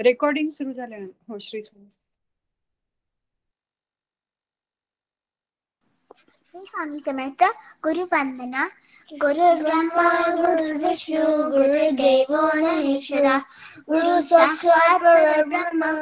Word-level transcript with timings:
Recording 0.00 0.50
सुरू 0.50 0.72
झालं 0.72 1.04
हो, 1.04 1.38
श्री 1.38 1.62
स्वामी. 1.62 1.88
समर्थ, 7.06 7.52
गुरु 7.82 8.02
वंदना. 8.02 8.68
गुरु 9.12 9.62
ब्रह्मा, 9.62 10.34
गुरु 10.34 10.88
विष्णु, 10.88 11.50
गुरु 11.50 11.90
देवो 11.90 12.62
महेश्वरा. 12.62 13.38
गुरु 13.88 14.22
साक्षात 14.22 15.00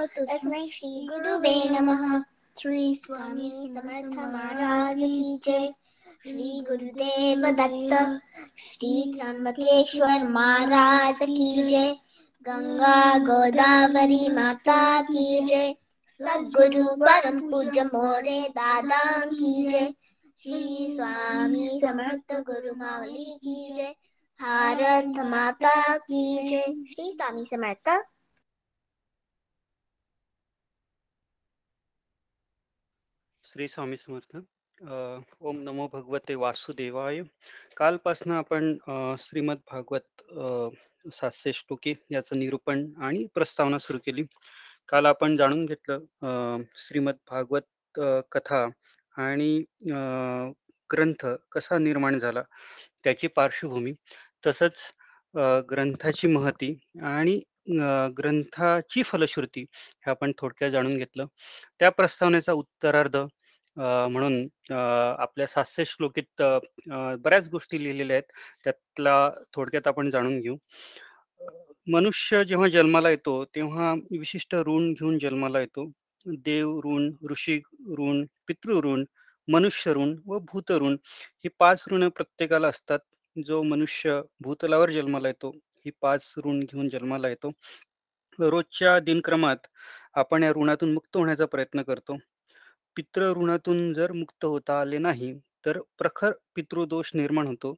तस्मै 0.07 0.69
श्री 0.73 1.07
गुरुवे 1.07 1.69
नमः. 1.69 2.23
श्री 2.63 2.95
स्वामी 2.95 3.51
समर्थ 3.51 4.19
महाराज 4.19 4.97
की 4.97 5.41
जय. 5.45 5.75
श्री 6.23 6.65
गुरुदेव 6.69 7.41
दत्त, 7.41 8.21
श्री 8.59 9.19
त्र्यंबकेश्वर 9.19 10.29
महाराज 10.29 11.17
की 11.17 11.67
जय. 11.67 12.04
गंगा 12.47 12.97
गोदावरी 13.19 14.29
माता 14.29 14.81
की 15.03 15.25
जय। 15.47 15.73
सद्गुरु 16.21 16.85
परम 17.03 17.39
पूज्य 17.51 17.85
मोरे 17.85 18.41
दादा 18.51 18.99
की 19.27 19.53
जय। 19.69 19.87
श्री 20.43 20.87
स्वामी 20.93 21.69
समर्थ 21.83 22.35
गुरु 22.49 22.75
माऊली 22.75 23.25
की 23.37 23.55
जय। 23.77 23.95
भारत 24.41 25.25
माता 25.27 25.97
की 25.99 26.23
जय। 26.49 26.67
श्री 26.93 27.13
स्वामी 27.13 27.45
समर्थ। 27.45 27.89
श्री 33.45 33.69
स्वामी 33.69 33.97
समर्थ। 33.97 34.37
ओम 35.43 35.57
नमो 35.61 35.89
भगवते 35.89 36.35
वासुदेवाय। 36.37 37.23
कालपासून 37.77 38.33
आपण 38.33 38.73
श्रीमद 39.21 39.59
भागवत 39.73 40.07
सातशे 41.05 41.53
श्लोकी 41.53 41.95
याचं 42.11 42.39
निरूपण 42.39 42.85
आणि 43.03 43.27
प्रस्तावना 43.35 43.79
सुरू 43.79 43.99
केली. 44.07 44.23
काल 44.89 45.07
आपण 45.07 45.37
जाणून 45.37 45.65
घेतलं 45.67 46.63
श्रीमद 46.79 47.15
भागवत 47.31 48.01
कथा 48.33 48.67
आणि 49.15 49.65
ग्रंथ 50.91 51.27
कसा 51.53 51.79
निर्माण 51.79 52.19
झाला 52.19 52.43
त्याची 53.05 53.27
पार्श्वभूमी 53.37 53.93
तसंच 54.47 54.81
ग्रंथाची 55.71 56.27
महती 56.29 56.75
आणि 57.05 57.41
ग्रंथाची 58.19 59.03
फलश्रुती 59.03 59.61
हे 59.61 60.11
आपण 60.11 60.33
थोडक्यात 60.39 60.71
जाणून 60.71 60.97
घेतलं. 60.97 61.27
त्या 61.81 61.91
प्रस्तावनेचा 61.91 62.53
उत्तरार्ध 62.53 63.17
म्हणून 63.77 64.47
आपल्या 65.21 65.47
सातशे 65.47 65.85
श्लोकीत 65.87 66.43
बऱ्याच 67.23 67.49
गोष्टी 67.49 67.83
लिहिलेल्या 67.83 68.17
आहेत. 68.17 68.33
त्यातला 68.65 69.31
थोडक्यात 69.55 69.87
आपण 69.89 70.11
जाणून 70.11 70.39
घेऊ. 70.41 70.57
मनुष्य 71.93 72.43
जेव्हा 72.45 72.69
जन्माला 72.69 73.11
येतो 73.11 73.45
तेव्हा 73.55 73.93
विशिष्ट 74.19 74.55
ऋण 74.67 74.93
घेऊन 74.93 75.19
जन्माला 75.19 75.61
येतो. 75.61 75.91
देव 76.27 76.79
ऋण 76.85 77.11
ऋषी 77.31 77.61
ऋण 77.99 78.25
पितृ 78.49 78.81
ऋण 78.85 79.05
मनुष्य 79.49 79.93
ऋण 79.95 80.15
व 80.27 80.39
भूत 80.53 80.71
ऋण 80.73 80.97
ही 81.45 81.49
पाच 81.59 81.85
ऋण 81.93 82.09
प्रत्येकाला 82.09 82.69
असतात. 82.69 82.99
जो 83.37 83.63
मनुष्य 83.63 84.21
भूतलावर 84.41 84.91
जन्माला 84.91 85.29
येतो 85.29 85.51
ही 85.85 85.91
पाच 86.01 86.33
ऋण 86.45 86.61
घेऊन 86.61 86.89
जन्माला 86.89 87.29
येतो. 87.29 87.51
रोजच्या 88.39 88.99
दिनक्रमात 89.01 89.67
आपण 90.15 90.43
या 90.43 90.51
ऋणातून 90.57 90.93
मुक्त 90.95 91.17
होण्याचा 91.17 91.47
प्रयत्न 91.47 91.83
करतो. 91.83 92.17
पितृ 92.97 93.33
ऋणातून 93.37 93.93
जर 93.95 94.13
मुक्त 94.13 94.45
होता 94.45 94.81
आले 94.81 94.99
नाही 94.99 95.33
तर 95.67 95.79
प्रखर 95.99 96.33
पितृदोष 96.57 97.11
निर्माण 97.15 97.47
होतो 97.47 97.75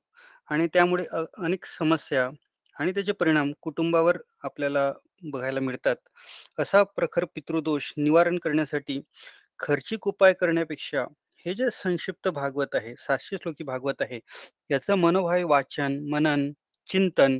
आणि 0.50 0.66
त्यामुळे 0.72 1.04
अनेक 1.38 1.64
समस्या 1.68 2.28
आणि 2.76 2.92
त्याचे 2.92 3.12
परिणाम 3.12 3.52
कुटुंबावर 3.62 4.16
आपल्याला 4.44 4.92
बघायला 5.24 5.60
मिळतात. 5.60 5.96
असा 6.58 6.82
प्रखर 6.96 7.24
पितृदोष 7.34 7.92
निवारण 7.96 8.38
करण्यासाठी 8.38 9.00
खर्चिक 9.60 10.06
उपाय 10.08 10.32
करण्यापेक्षा 10.32 11.04
हे 11.46 11.54
जे 11.54 11.68
संक्षिप्त 11.72 12.28
भागवत 12.28 12.74
आहे 12.74 12.94
सातशे 12.98 13.36
श्लोकी 13.36 13.64
भागवत 13.64 14.02
आहे 14.02 14.18
याचं 14.70 14.94
मनोभाव 14.98 15.48
वाचन 15.50 15.98
मनन 16.10 16.50
चिंतन 16.88 17.38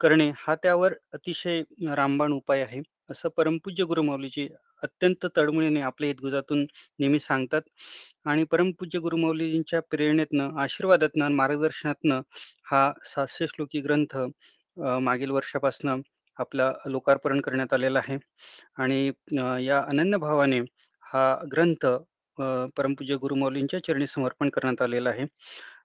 करणे 0.00 0.30
हा 0.36 0.54
त्यावर 0.62 0.94
अतिशय 1.12 1.62
रामबाण 1.96 2.32
उपाय 2.32 2.62
आहे. 2.62 2.80
असं 3.10 3.28
परमपूज्य 3.36 3.84
गुरुमौलीजी 3.84 4.48
अत्यंत 4.82 5.26
तळमळीने 5.36 5.80
आपल्या 5.82 6.08
हितगुजातून 6.10 6.64
नेहमी 6.98 7.18
सांगतात. 7.18 7.62
आणि 8.26 8.44
परमपूज्य 8.52 8.98
गुरुमौलीजींच्या 9.00 9.80
प्रेरणेतनं 9.90 10.58
आशीर्वादातनं 10.62 11.32
मार्गदर्शनातनं 11.36 12.20
हा 12.70 12.90
सातशे 13.14 13.46
श्लोकी 13.48 13.80
ग्रंथ 13.80 14.16
मागील 15.02 15.30
वर्षापासनं 15.30 16.00
आपला 16.38 16.72
लोकार्पण 16.90 17.40
करण्यात 17.40 17.72
आलेला 17.74 17.98
आहे. 17.98 18.16
आणि 18.78 19.10
या 19.66 19.80
अनन्य 19.88 20.16
भावाने 20.18 20.60
हा 21.06 21.24
ग्रंथ 21.52 21.86
परमपूज्य 22.76 23.16
गुरुमौलींच्या 23.22 23.80
चरणी 23.86 24.06
समर्पण 24.06 24.48
करण्यात 24.50 24.82
आलेला 24.82 25.10
आहे. 25.10 25.26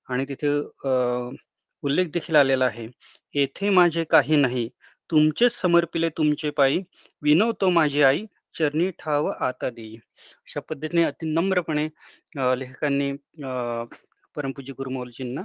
आणि 0.10 0.26
तिथे 0.30 0.50
उल्लेख 1.84 2.08
देखील 2.14 2.36
आलेला 2.36 2.66
आहे. 2.66 2.88
येथे 3.36 3.70
माझे 3.70 4.04
काही 4.12 4.36
नाही. 4.36 4.68
तुमचेच 5.10 5.52
समर्पिले 5.62 6.10
तुमचे 6.18 6.50
पायी. 6.58 6.82
विनवतो 7.22 7.70
माझी 7.70 8.02
आई. 8.04 8.26
चरणी 8.58 8.90
ठाव 9.00 9.28
आता 9.48 9.70
देई 9.70 9.96
अशा 9.96 10.60
पद्धतीने 10.70 11.04
अति 11.04 11.26
नम्रपणे 11.34 11.88
लेखकांनी 12.60 13.12
परमपूज्य 14.36 14.74
गुरुमौलजींना 14.78 15.42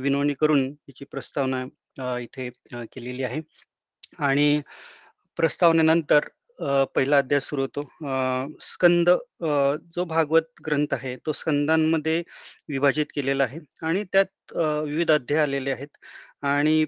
विनवणी 0.00 0.34
करून 0.40 0.66
याची 0.88 1.04
प्रस्तावना 1.12 1.64
इथे 2.20 2.48
केलेली 2.92 3.22
आहे. 3.24 3.40
आणि 4.18 4.60
प्रस्तावनेनंतर 5.38 6.28
पहिला 6.94 7.18
अध्याय 7.18 7.40
सुरू 7.40 7.62
होतो. 7.62 7.82
स्कंद 8.62 9.10
जो 9.96 10.04
भागवत 10.04 10.48
ग्रंथ 10.66 10.94
आहे 10.94 11.16
तो 11.26 11.32
स्कंदांमध्ये 11.32 12.22
विभाजित 12.68 13.06
केलेला 13.14 13.44
आहे. 13.44 13.58
आणि 13.82 14.04
त्यात 14.12 14.52
विविध 14.56 15.10
अध्याय 15.10 15.40
आलेले 15.42 15.70
आहेत. 15.72 15.88
आणि 16.42 16.84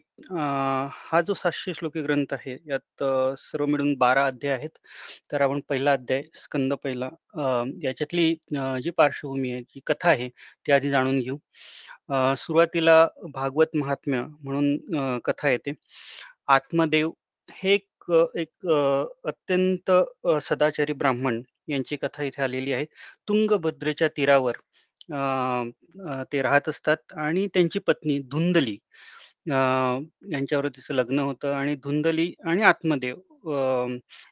हा 1.11 1.21
जो 1.21 1.35
सातशे 1.35 1.73
श्लोकी 1.75 2.03
ग्रंथ 2.03 2.33
आहे 2.33 2.57
यात 2.67 3.03
सर्व 3.41 3.67
मिळून 3.67 3.95
बारा 3.99 4.25
अध्याय 4.27 4.53
आहेत. 4.55 4.71
तर 5.33 5.41
आपण 5.41 5.61
पहिला 5.69 5.93
अध्याय 5.93 6.23
स्कंद 6.35 6.75
पहिला 6.85 7.07
अं 7.37 7.71
याच्यातली 7.83 8.29
जी 8.83 8.91
पार्श्वभूमी 8.97 9.53
आहे 9.53 9.61
जी 9.65 9.81
कथा 9.87 10.09
आहे 10.11 10.29
ती 10.67 10.73
आधी 10.73 10.91
जाणून 10.91 11.19
घेऊ. 11.21 11.37
सुरुवातीला 12.37 13.07
भागवत 13.35 13.77
महात्म्य 13.77 14.23
म्हणून 14.41 15.19
कथा 15.25 15.49
येते. 15.51 15.73
आत्मदेव 16.49 17.11
हे 17.49 17.75
एक 17.75 17.87
अ, 18.11 18.25
एक 18.37 18.67
अ, 18.69 19.05
अत्यंत 19.29 19.91
अ, 19.91 20.39
सदाचारी 20.43 20.93
ब्राह्मण 20.95 21.43
यांची 21.69 21.97
कथा 21.97 22.23
इथे 22.23 22.43
आलेली 22.43 22.73
आहे. 22.73 22.85
तुंगभद्रेच्या 23.29 24.09
तीरावर 24.17 24.57
अ, 25.11 25.17
अ, 25.17 26.23
ते 26.33 26.43
राहत 26.43 26.69
असतात 26.69 27.13
आणि 27.19 27.47
त्यांची 27.55 27.79
पत्नी 27.87 28.19
धुंदली 28.31 28.77
अ, 29.47 29.55
यांच्यावर 30.33 30.69
तिचं 30.69 30.95
लग्न 30.95 31.19
होतं 31.21 31.53
आणि 31.53 31.75
धुंदली 31.79 32.33
आणि 32.47 32.63
आत्मदेव 32.65 33.17
अ, 33.45 33.53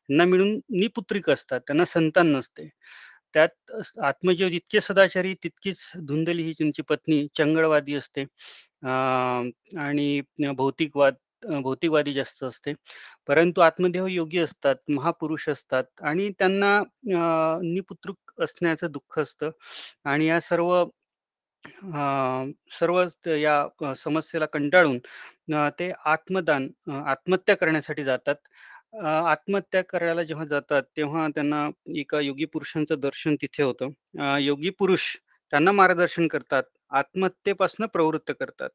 यांना 0.08 0.24
मिळून 0.26 0.54
निपुत्रिक 0.72 1.30
असतात 1.30 1.60
त्यांना 1.60 1.84
संतान 1.86 2.26
नसते. 2.28 2.68
त्यात 3.34 3.72
आत्मजीव 4.02 4.48
जितके 4.48 4.80
सदाचारी 4.80 5.34
तितकीच 5.44 5.78
धुंदली 6.02 6.42
ही 6.44 6.52
त्यांची 6.52 6.82
पत्नी 6.84 7.26
चंगळवादी 7.36 7.94
असते. 7.94 8.22
अ, 8.84 8.88
आणि 9.78 10.20
भौतिकवाद 10.56 11.14
अ, 11.42 11.58
भौतिकवादी 11.60 12.12
जास्त 12.12 12.42
असते. 12.44 12.72
परंतु 13.28 13.60
आत्मदेव 13.62 14.06
योगी 14.08 14.38
असतात 14.40 14.76
महापुरुष 14.90 15.48
असतात 15.48 15.84
आणि 16.02 16.30
त्यांना 16.38 16.76
अ, 16.78 17.58
निपुत्रिक 17.64 18.42
असण्याचं 18.42 18.90
दुःख 18.92 19.18
असतं. 19.18 19.50
आणि 20.06 20.26
या 20.26 20.40
सर्व 20.42 20.74
अ, 21.64 22.50
सर्व 22.72 23.00
या 23.34 23.94
समस्येला 23.96 24.46
कंटाळून 24.46 24.98
अ, 25.54 25.68
ते 25.78 25.90
आत्मदान 26.06 26.68
अ, 26.88 26.92
आत्महत्या 27.06 27.56
करण्यासाठी 27.56 28.04
जातात. 28.04 28.34
अ, 28.94 29.04
आत्महत्या 29.26 29.82
करायला 29.84 30.22
जेव्हा 30.22 30.44
जातात 30.46 30.82
तेव्हा 30.96 31.26
त्यांना 31.34 31.68
एका 31.96 32.20
योगी 32.20 32.44
पुरुषांचं 32.46 33.00
दर्शन 33.00 33.34
तिथे 33.42 33.62
होतं. 33.62 33.90
अ, 34.20 34.36
योगी 34.40 34.70
पुरुष 34.78 35.06
त्यांना 35.52 35.72
मार्गदर्शन 35.72 36.26
करतात 36.28 36.62
आत्महत्येपासून 36.92 37.86
प्रवृत्त 37.88 38.30
करतात 38.40 38.70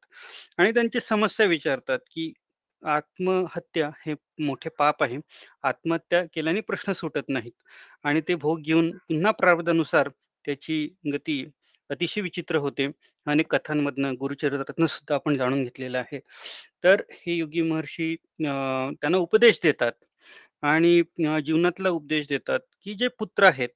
आणि 0.57 0.71
त्यांची 0.71 0.99
समस्या 1.01 1.45
विचारतात 1.45 1.99
की 2.11 2.31
आत्महत्या 2.83 3.89
हे 4.05 4.13
मोठे 4.39 4.69
पाप 4.79 5.03
आहे. 5.03 5.17
आत्महत्या 5.63 6.23
केल्याने 6.33 6.61
प्रश्न 6.61 6.93
सुटत 6.93 7.29
नाहीत 7.29 7.51
आणि 8.03 8.21
ते 8.27 8.35
भोग 8.37 8.61
घेऊन 8.61 8.91
पुन्हा 8.99 9.31
प्रारब्धानुसार 9.33 10.09
त्याची 10.45 10.87
गती 11.13 11.43
अतिशय 11.89 12.21
विचित्र 12.21 12.57
होते. 12.57 12.87
अनेक 13.27 13.47
कथांमधनं 13.55 14.13
गुरुचरित्रातनं 14.19 14.85
सुद्धा 14.87 15.15
आपण 15.15 15.37
जाणून 15.37 15.63
घेतलेलं 15.63 15.97
आहे. 15.97 16.19
तर 16.83 17.01
हे 17.13 17.35
योगी 17.35 17.61
महर्षी 17.63 18.11
अं, 18.13 18.93
त्यांना 19.01 19.17
उपदेश 19.17 19.59
देतात 19.63 19.91
आणि 20.63 21.01
जीवनातला 21.45 21.89
उपदेश 21.91 22.27
देतात 22.29 22.59
की 22.83 22.93
जे 22.95 23.07
पुत्र 23.19 23.43
आहेत 23.45 23.69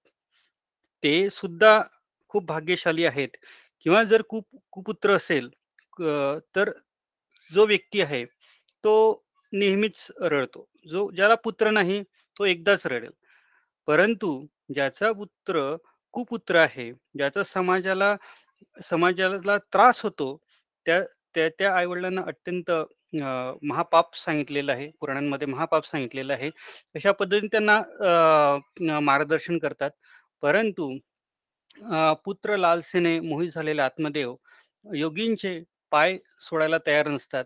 ते 1.04 1.30
सुद्धा 1.32 1.80
खूप 2.32 2.46
भाग्यशाली 2.48 3.06
आहेत. 3.06 3.30
किंवा 3.86 4.04
जर 4.04 4.22
कुप 4.30 4.46
कुपुत्र 4.74 5.16
असेल 5.16 5.50
तर 6.56 6.72
जो 7.52 7.66
व्यक्ती 7.68 8.02
आहे 8.02 8.24
तो 8.84 8.94
नेहमीच 9.54 10.08
रडतो. 10.24 10.68
जो 10.88 11.10
ज्याला 11.16 11.36
पुत्र 11.44 11.72
नाही 11.72 12.02
तो 12.38 12.46
एकदाच 12.46 12.86
रडेल. 12.88 13.12
परंतु 13.88 14.30
ज्याचा 14.74 15.12
पुत्र 15.14 15.62
कुपुत्र 16.14 16.56
आहे 16.58 16.92
ज्याचा 17.18 17.44
समाजाला 17.46 18.16
समाजाला 18.84 19.58
त्रास 19.74 20.02
होतो 20.04 20.36
त्या 20.86 21.02
त्या 21.36 21.48
त्या 21.60 21.76
आईवडिलांना 21.78 22.22
अत्यंत 22.28 22.70
अं, 22.72 23.58
महापाप 23.64 24.16
सांगितलेलं 24.16 24.72
आहे 24.72 24.90
पुराणांमध्ये 25.00 25.48
महापाप 25.48 25.86
सांगितलेलं 25.86 26.34
आहे. 26.34 26.50
अशा 26.96 27.12
पद्धतीने 27.12 27.48
त्यांना 27.52 29.00
मार्गदर्शन 29.02 29.58
करतात. 29.60 29.92
परंतु 30.44 30.90
पुत्र 32.26 32.58
लालसेने 32.58 33.20
मोहित 33.22 33.50
झालेले 33.56 33.82
आत्मदेव 33.82 34.36
योगींचे 34.96 35.60
पाय 35.92 36.18
सोडायला 36.42 36.78
तयार 36.88 37.08
नसतात 37.08 37.46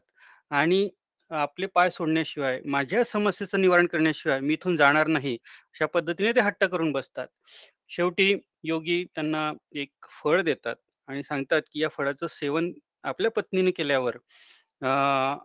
आणि 0.51 0.89
आपले 1.31 1.65
पाय 1.75 1.89
सोडण्याशिवाय 1.89 2.59
माझ्या 2.67 3.03
समस्येचं 3.03 3.61
निवारण 3.61 3.85
करण्याशिवाय 3.87 4.39
मी 4.39 4.53
इथून 4.53 4.75
जाणार 4.77 5.07
नाही 5.07 5.33
अशा 5.35 5.85
पद्धतीने 5.85 6.31
ते 6.31 6.41
हट्ट 6.41 6.63
करून 6.65 6.91
बसतात. 6.91 7.27
शेवटी 7.89 8.35
योगी 8.63 9.05
त्यांना 9.15 9.53
एक 9.75 9.89
फळ 10.23 10.41
देतात 10.41 10.75
आणि 11.07 11.23
सांगतात 11.23 11.61
की 11.71 11.81
या 11.81 11.89
फळाचं 11.89 12.27
सेवन 12.27 12.71
आपल्या 13.03 13.31
पत्नीने 13.31 13.71
केल्यावर 13.71 14.15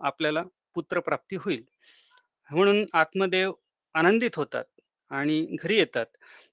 आपल्याला 0.01 0.43
पुत्रप्राप्ती 0.75 1.37
होईल. 1.37 1.65
म्हणून 2.51 2.85
आत्मदेव 2.93 3.53
आनंदित 3.95 4.31
होतात 4.37 4.65
आणि 5.11 5.57
घरी 5.59 5.77
येतात. 5.77 6.07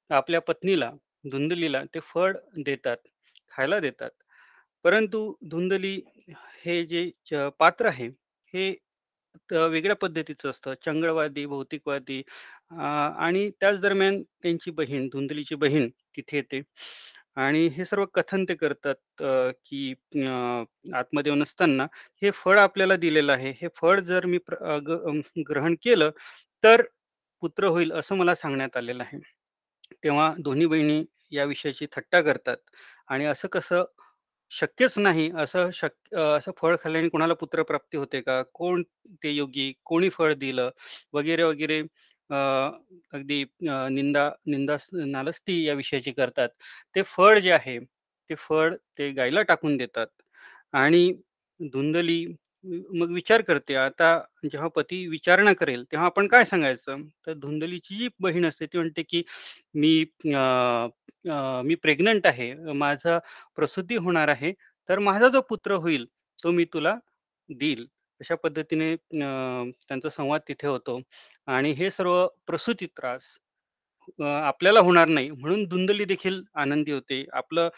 आपल्या 0.10 0.42
पत्नीला 0.42 0.92
धुंदलीला 1.32 1.84
ते 1.84 2.00
फळ 2.00 2.36
देतात 2.64 2.98
खायला 3.52 3.80
देतात. 3.80 4.10
परंतु 4.84 5.34
धुंदली 5.50 6.02
हे 6.66 6.86
जे 6.86 7.12
च- 7.32 7.50
पात्र 7.60 7.86
आहे 7.86 8.08
हे 8.54 8.78
वेगळ्या 9.52 9.96
पद्धतीचं 9.96 10.50
असतं. 10.50 10.74
चंगळवादी 10.86 11.46
भौतिकवादी 11.46 12.24
अं, 12.72 13.14
आणि 13.18 13.50
त्याच 13.60 13.80
दरम्यान 13.80 14.22
त्यांची 14.24 14.72
बहीण 14.72 15.08
धुंदलीची 15.08 15.56
बहीण 15.56 15.90
तिथे 16.18 16.38
येते. 16.38 16.62
आणि 17.36 17.68
हे 17.68 17.86
सर्व 17.86 18.06
कथन 18.06 18.44
ते 18.50 18.56
करतात 18.56 18.96
की 19.66 19.94
अं, 20.16 20.64
आत्मदेव 20.94 21.36
नसताना 21.36 21.88
हे 22.22 22.32
फळ 22.32 22.60
आपल्याला 22.60 22.96
दिलेलं 22.96 23.32
आहे. 23.34 23.52
हे 23.62 23.68
फळ 23.76 24.00
जर 24.00 24.26
मी 24.26 24.38
प्र- 24.38 24.80
ग- 24.80 25.20
ग्रहण 25.50 25.76
केलं 25.84 26.10
तर 26.64 26.82
पुत्र 27.42 27.68
होईल 27.68 27.92
असं 27.92 28.16
मला 28.16 28.36
सांगण्यात 28.36 28.78
आलेलं 28.78 29.04
आहे. 29.04 29.20
तेव्हा 30.04 30.34
दोन्ही 30.40 30.66
बहिणी 30.66 31.06
या 31.32 31.44
विषयाची 31.44 31.86
थट्टा 31.96 32.22
करतात. 32.22 32.58
आणि 33.08 33.26
असं 33.26 33.48
कसं 33.48 33.84
शक्यच 34.52 34.98
नाही 35.00 35.30
असं 35.38 35.70
शक्य 35.74 36.22
असं 36.36 36.52
फळ 36.58 36.76
खाल्ल्याने 36.82 37.10
कोणाला 37.10 37.34
पुत्रप्राप्ती 37.36 37.98
होते 37.98 38.22
का? 38.22 38.42
कोण 38.54 38.84
ते 39.24 39.32
योगी 39.32 39.72
कोणी 39.86 40.10
फळ 40.10 40.34
दिलं? 40.36 40.70
वगैरे 41.14 41.44
वगैरे 41.44 41.80
अगदी 42.30 43.44
निंदा 43.92 44.30
निंदा 44.48 44.76
नालस्ती 45.08 45.62
या 45.64 45.74
विषयाची 45.76 46.12
करतात. 46.12 46.50
ते 46.96 47.02
फळ 47.08 47.40
जे 47.40 47.52
आहे 47.52 47.78
ते 48.30 48.36
फळ 48.40 48.74
ते 48.98 49.12
गायला 49.14 49.42
टाकून 49.44 49.78
देतात. 49.78 50.08
आणि 50.74 51.12
धुंदली 51.60 52.26
मग 52.66 53.12
विचार 53.12 53.42
करते. 53.42 53.76
आता 53.76 54.08
जेव्हा 54.46 54.68
पती 54.70 55.06
विचारणा 55.08 55.54
करेल 55.54 55.84
तेव्हा 55.92 56.06
आपण 56.06 56.28
काय 56.28 56.46
सांगायचं? 56.46 57.02
तर 57.28 57.34
धुंदलीची 57.34 57.98
जी 57.98 58.08
बहीण 58.20 58.46
असते 58.46 58.66
ती 58.66 58.78
म्हणते 58.78 59.04
की 59.04 59.24
मी 59.76 60.00
अं, 60.26 60.90
अं, 61.28 61.62
मी 61.66 61.76
प्रेग्नंट 61.76 62.28
आहे. 62.28 62.54
माझा 62.74 63.18
प्रसूती 63.56 63.96
होणार 63.98 64.28
आहे. 64.28 64.52
तर 64.90 65.00
माझा 65.00 65.28
जो 65.30 65.42
पुत्र 65.42 65.76
होईल 65.78 66.06
तो 66.40 66.52
मी 66.52 66.66
तुला 66.66 66.96
देईल. 67.50 67.86
अशा 68.22 68.36
पद्धतीने 68.36 68.92
अं, 68.94 69.70
त्यांचा 69.88 70.10
संवाद 70.10 70.42
तिथे 70.48 70.68
होतो. 70.68 71.00
आणि 71.48 71.72
हे 71.74 71.92
सर्व 71.92 72.26
प्रसूती 72.48 72.86
त्रास 72.88 73.24
आपल्याला 74.22 74.80
होणार 74.80 75.08
नाही. 75.08 75.30
म्हणून 75.32 75.66
धुंदली 75.66 76.06
देखील 76.06 76.42
आनंदी 76.56 76.92
होते. 76.92 77.26
आपलं 77.34 77.70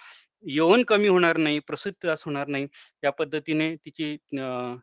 यवन 0.43 0.83
कमी 0.85 1.07
होणार 1.07 1.37
नाही 1.37 1.59
प्रसूती 1.61 1.95
त्रास 2.01 2.23
होणार 2.25 2.47
नाही 2.47 2.67
या 3.03 3.11
पद्धतीने 3.13 3.75
तिची 3.77 4.11
अं, 4.33 4.75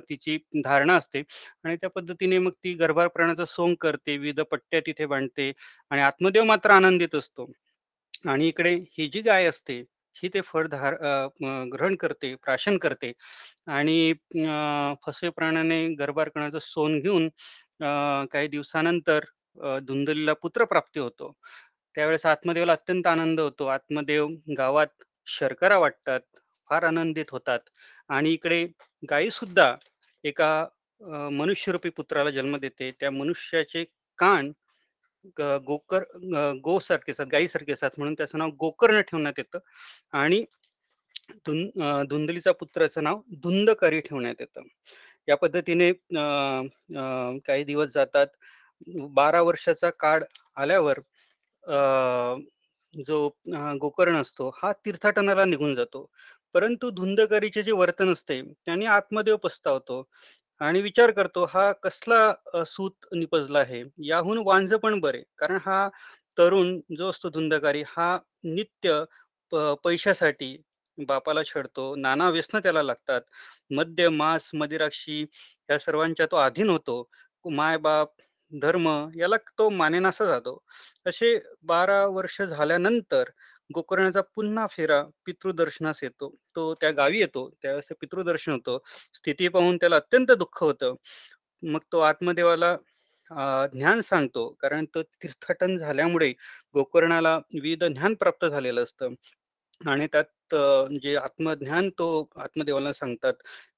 तिची 0.00 0.36
धारणा 0.56 0.96
असते 0.96 1.22
आणि 1.64 1.76
त्या 1.76 1.90
पद्धतीने 1.90 2.38
मग 2.38 2.50
ती 2.64 2.72
गर्भारपणाचा 2.76 3.44
सोंग 3.46 3.74
करते 3.80 4.16
विविध 4.16 4.40
पट्ट्या 4.46 4.80
तिथे 4.86 5.06
बांधते 5.06 5.50
आणि 5.90 6.02
आत्मदेव 6.02 6.44
मात्र 6.44 6.70
आनंदित 6.72 7.14
असतो. 7.14 7.50
आणि 8.26 8.48
इकडे 8.48 8.74
ही 8.92 9.08
जी 9.10 9.20
गाय 9.22 9.46
असते 9.46 9.78
ही 10.16 10.28
ते 10.34 10.40
फळ 10.44 10.66
धार 10.68 10.94
ग्रहण 11.72 11.94
करते 11.96 12.34
प्राशन 12.38 12.76
करते 12.78 13.12
आणि 13.70 14.10
अ, 14.12 14.94
फसवे 15.04 15.30
प्राण्याने 15.32 15.86
गर्भारपणाचं 15.96 16.58
सोन 16.62 16.98
घेऊन 17.00 17.28
काही 18.32 18.48
दिवसानंतर 18.48 19.24
धुंदलीला 19.82 20.32
पुत्र 20.34 20.64
प्राप्ती 20.66 21.00
होतो. 21.00 21.32
त्यावेळेस 21.94 22.26
आत्मदेवाला 22.26 22.72
अत्यंत 22.72 23.06
आनंद 23.06 23.40
होतो. 23.40 23.66
आत्मदेव 23.66 24.28
गावात 24.58 25.02
शर्करा 25.26 25.78
वाटतात 25.78 26.20
फार 26.68 26.82
आनंदित 26.82 27.30
होतात. 27.30 27.60
आणि 28.08 28.30
इकडे 28.32 28.66
गायी 29.10 29.30
सुद्धा 29.30 29.74
एका 30.24 30.66
मनुष्यरूपी 31.32 31.88
पुत्राला 31.90 32.30
जन्म 32.30 32.56
देते. 32.56 32.90
त्या 33.00 33.10
मनुष्याचे 33.10 33.84
कान 34.18 34.52
ग- 35.38 35.58
गोकर 35.66 36.02
गो 36.64 36.78
सारखे 36.78 37.12
असतात 37.12 37.26
गाई 37.32 37.48
सारखे 37.48 37.72
असतात. 37.72 37.90
म्हणून 37.98 38.14
त्याचं 38.14 38.38
नाव 38.38 38.50
गोकर्ण 38.60 39.00
ठेवण्यात 39.00 39.34
येतं. 39.38 39.58
आणि 40.12 40.44
धुं 41.46 42.04
धुंदलीचा 42.08 42.52
पुत्राचं 42.52 43.02
नाव 43.04 43.20
धुंदकारी 43.42 44.00
ठेवण्यात 44.00 44.34
येतं. 44.40 44.62
या 45.28 45.36
पद्धतीने 45.36 45.92
काही 47.46 47.64
दिवस 47.64 47.88
जातात. 47.94 48.26
बारा 49.10 49.42
वर्षाचा 49.42 49.90
काळ 49.90 50.22
आल्यावर 50.56 50.98
जो 52.94 53.28
गोकर्ण 53.80 54.20
असतो 54.20 54.48
हा 54.62 54.72
तीर्थाटनाला 54.84 55.44
निघून 55.44 55.74
जातो. 55.76 56.06
परंतु 56.54 56.90
धुंदकरीचे 56.90 57.62
जे 57.62 57.72
वर्तन 57.72 58.12
असते 58.12 58.40
त्याने 58.42 58.86
आत्मदेव 58.86 59.36
पस्तावतो 59.44 60.02
आणि 60.60 60.80
विचार 60.82 61.10
करतो 61.10 61.44
हा 61.52 61.70
कसला 61.84 62.64
सूत 62.66 63.06
निपजला 63.14 63.58
आहे? 63.58 63.82
याहून 64.06 64.38
वांझ 64.46 64.72
पण 64.82 64.98
बरे 65.00 65.22
कारण 65.38 65.58
हा 65.66 65.88
तरुण 66.38 66.78
जो 66.98 67.08
असतो 67.10 67.28
धुंदकारी 67.30 67.82
हा 67.88 68.16
नित्य 68.44 69.02
पैशासाठी 69.84 70.56
बापाला 70.98 71.42
छेडतो. 71.44 71.94
नाना 71.96 72.28
व्यसन 72.30 72.58
त्याला 72.62 72.82
लागतात. 72.82 73.20
मद्य 73.70 74.08
मांस 74.08 74.50
मदिराक्षी 74.54 75.20
या 75.70 75.78
सर्वांच्या 75.78 76.26
तो 76.30 76.36
अधीन 76.36 76.70
होतो. 76.70 77.02
माय 77.44 77.76
बाप 77.78 78.12
धर्म 78.52 78.88
याला 79.16 79.36
तो 79.58 79.68
मानेनासा 79.70 80.24
जातो. 80.26 80.58
असे 81.06 81.38
बारा 81.64 82.04
वर्ष 82.08 82.40
झाल्यानंतर 82.42 83.28
गोकर्णाचा 83.70 84.20
पुन्हा 84.34 84.66
फेरा 84.70 85.02
पितृदर्शनास 85.26 86.02
येतो. 86.02 86.28
तो 86.56 86.72
त्या 86.80 86.90
गावी 86.92 87.18
येतो. 87.20 87.48
त्यावेळेस 87.62 87.88
पितृदर्शन 88.00 88.52
होतं. 88.52 88.78
स्थिती 89.14 89.48
पाहून 89.48 89.76
त्याला 89.76 89.96
अत्यंत 89.96 90.30
दुःख 90.34 90.62
होतं. 90.62 90.94
मग 91.62 91.80
तो 91.92 91.98
आत्मदेवाला 92.02 92.76
ज्ञान 93.74 94.00
सांगतो. 94.02 94.48
कारण 94.60 94.84
तो 94.94 95.02
तीर्थाटन 95.02 95.76
झाल्यामुळे 95.78 96.30
गोकर्णाला 96.74 97.36
विविध 97.54 97.84
ज्ञान 97.86 98.14
प्राप्त 98.14 98.46
झालेलं 98.46 98.82
असतं. 98.82 99.14
आणि 99.80 100.06
त्यात 100.12 100.54
जे 101.02 101.16
आत्मज्ञान 101.16 101.88
तो 101.90 102.06
आत्मदेवाला 102.36 102.92
सांगतात 102.92 103.34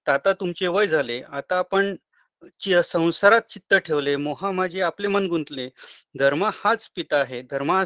"तर 0.07 0.13
आता 0.13 0.33
तुमचे 0.35 0.67
वय 0.69 0.87
झाले. 0.89 1.21
आता 1.23 1.59
आपण 1.59 1.95
संसारात 2.85 3.41
चित्त 3.51 3.75
ठेवले 3.75 4.17
मोहामाजी 4.17 4.81
आपले 4.81 5.09
मन 5.09 5.27
गुंतले. 5.27 5.69
धर्म 6.19 6.45
हाच 6.45 6.91
पिता 6.97 7.17
आहे. 7.17 7.43
धर्म 7.43 7.73
हा 7.73 7.85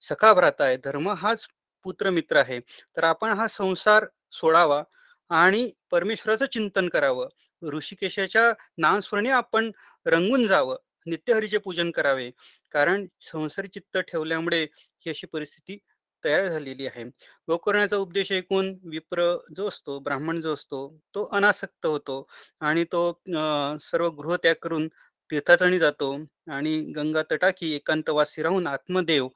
सखा 0.00 0.32
भ्राता 0.34 0.64
आहे. 0.64 0.76
धर्म 0.76 1.08
हाच 1.08 1.46
पुत्र 1.84 2.10
मित्र 2.10 2.36
आहे. 2.36 2.60
तर 2.96 3.04
आपण 3.04 3.30
हा 3.30 3.48
संसार 3.48 4.06
सोडावा 4.32 4.82
आणि 5.30 5.70
परमेश्वराचं 5.90 6.46
चिंतन 6.46 6.88
करावं. 6.88 7.28
ऋषिकेशाच्या 7.62 8.52
नामस्मरणी 8.78 9.28
आपण 9.28 9.70
रंगून 10.06 10.46
जावं. 10.46 10.76
नित्यहरीचे 11.06 11.58
पूजन 11.58 11.90
करावे. 11.90 12.30
कारण 12.72 13.06
संसारी 13.20 13.68
चित्त 13.68 13.98
ठेवल्यामुळे 13.98 14.62
ही 14.74 15.10
अशी 15.10 15.26
परिस्थिती 15.26 15.78
तयार 16.26 16.48
झालेली 16.48 16.86
आहे. 16.86 17.04
गोकर्णाचा 17.48 17.96
उपदेश 17.96 18.32
ऐकून 18.32 18.74
विप्र 18.84 19.36
जो 19.56 19.68
असतो 19.68 19.98
ब्राह्मण 20.00 20.40
जो 20.42 20.54
असतो 20.54 20.80
तो 21.14 21.24
अनासक्त 21.32 21.86
होतो 21.86 22.26
आणि 22.60 22.84
तो 22.92 23.10
सर्व 23.26 23.78
सर्व 23.82 24.08
गृहत्याग 24.22 24.54
करून 24.62 24.88
तीर्थाटनी 25.30 25.78
जातो 25.78 26.12
आणि 26.52 26.76
गंगा 26.96 27.22
तटाकी 27.30 27.72
एकांतवासी 27.74 28.42
राहून 28.42 28.66
आत्मदेव 28.66 29.28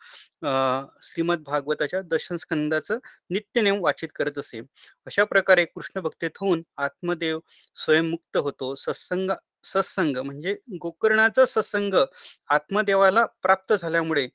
श्रीमद 1.03 1.43
भागवताच्या 1.47 2.01
दशमस्कंदाचं 2.03 2.99
नित्यनेम 3.31 3.81
वाचित 3.83 4.09
करत 4.15 4.39
असे. 4.39 4.61
अशा 5.07 5.25
प्रकारे 5.25 5.65
कृष्ण 5.65 6.01
भक्तीत 6.01 6.39
होऊन 6.41 6.63
आत्मदेव 6.77 7.39
स्वयंमुक्त 7.77 8.37
होतो. 8.37 8.75
सत्संग 8.75 9.31
सत्संग 9.65 10.17
म्हणजे 10.17 10.57
गोकर्णाचा 10.83 11.47
सत्संग 11.47 11.95
आत्मदेवाला 12.51 13.25
प्राप्त 13.43 13.73
झाल्यामुळे 13.83 14.27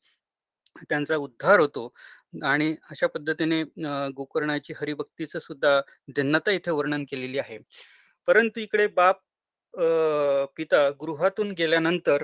त्यांचा 0.89 1.15
उद्धार 1.17 1.59
होतो. 1.59 1.87
आणि 2.43 2.75
अशा 2.89 3.07
पद्धतीने 3.07 3.61
गोकर्णाची 4.15 4.73
हरिभक्तीचं 4.81 5.39
सुद्धा 5.39 5.79
भिन्नता 6.15 6.51
इथे 6.51 6.71
वर्णन 6.71 7.03
केलेली 7.03 7.39
आहे 7.39 7.57
परंतु 8.27 8.59
इकडे 8.59 8.87
बाप 8.87 9.19
पिता 10.57 10.89
गृहातून 11.01 11.51
गेल्यानंतर 11.51 12.23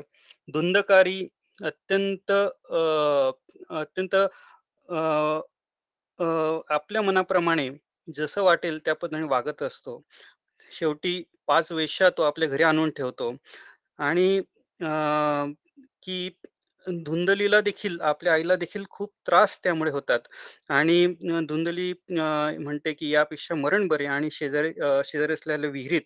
धुंदकारी 0.53 1.27
अत्यंत 1.59 2.31
अत्यंत 3.69 4.15
आपल्या 6.69 7.01
मनाप्रमाणे 7.01 7.69
जसं 8.15 8.43
वाटेल 8.43 8.79
त्या 8.85 8.95
पद्धतीने 8.95 9.27
वागत 9.27 9.61
असतो. 9.63 10.01
शेवटी 10.71 11.21
पाच 11.47 11.71
वेश्या 11.71 12.09
तो 12.09 12.21
आपल्या 12.21 12.49
घरी 12.49 12.63
आणून 12.63 12.89
ठेवतो 12.89 13.33
आणि 13.99 14.41
की 16.03 16.29
धुंदलीला 16.88 17.59
देखील 17.61 18.00
आपल्या 18.01 18.33
आईला 18.33 18.55
देखील 18.55 18.83
खूप 18.89 19.11
त्रास 19.27 19.59
त्यामुळे 19.63 19.91
होतात 19.91 20.19
आणि 20.69 21.05
धुंदली 21.47 21.91
म्हणते 22.09 22.93
की 22.93 23.09
यापेक्षा 23.09 23.55
मरण 23.55 23.88
बरे 23.88 24.05
आणि 24.07 24.29
शेजारी 24.31 24.71
शेजारी 25.05 25.33
असलेल्या 25.33 25.69
विहिरीत 25.69 26.01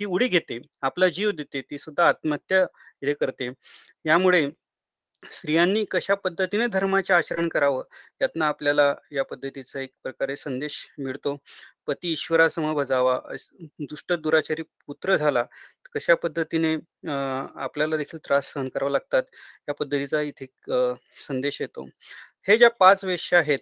ती 0.00 0.04
उडी 0.06 0.28
घेते. 0.28 0.58
आपला 0.82 1.08
जीव 1.08 1.30
देते. 1.32 1.60
ती 1.62 1.78
सुद्धा 1.78 2.08
आत्महत्या 2.08 2.62
हे 3.04 3.12
करते. 3.14 3.50
यामुळे 4.04 4.48
स्त्रियांनी 5.22 5.84
कशा 5.90 6.14
पद्धतीने 6.16 6.66
धर्माचे 6.68 7.12
आचरण 7.14 7.48
करावं, 7.48 7.82
यातनं 8.20 8.44
आपल्याला 8.44 8.94
या 9.12 9.24
पद्धतीचा 9.24 9.80
एक 9.80 9.90
प्रकारे 10.02 10.36
संदेश 10.36 10.76
मिळतो. 10.98 11.36
पती 11.88 12.12
ईश्वरासमोर 12.12 12.74
बजावा, 12.74 13.18
दुष्ट 13.80 14.12
दुराचारी 14.14 14.62
पुत्र 14.86 15.16
झाला, 15.16 15.44
कशा 15.94 16.14
पद्धतीने 16.22 16.74
आपल्याला 17.62 17.96
देखील 17.96 18.18
त्रास 18.26 18.52
सहन 18.52 18.68
करावा 18.68 18.90
लागतात, 18.90 19.22
या 19.68 19.74
पद्धतीचा 19.74 20.20
इथे 20.22 20.46
संदेश 21.26 21.60
येतो. 21.60 21.88
हे 22.48 22.56
ज्या 22.58 22.70
पाच 22.80 23.04
वेश्या 23.04 23.38
आहेत, 23.38 23.58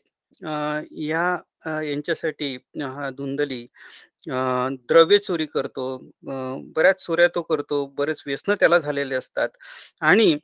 या 0.93 1.37
यांच्यासाठी 1.83 2.55
हा 2.83 3.09
धुंदली 3.11 3.67
द्रव्य 4.29 5.19
चोरी 5.19 5.47
करतो. 5.47 5.87
बऱ्याच 6.77 7.05
चोऱ्या 7.05 7.29
तो 7.35 7.43
करतो, 7.43 7.85
बरेच 7.99 8.23
व्यसन 8.27 8.55
त्याला 8.61 8.79
झालेले 8.79 9.15
असतात 9.15 9.49
आणि 10.01 10.37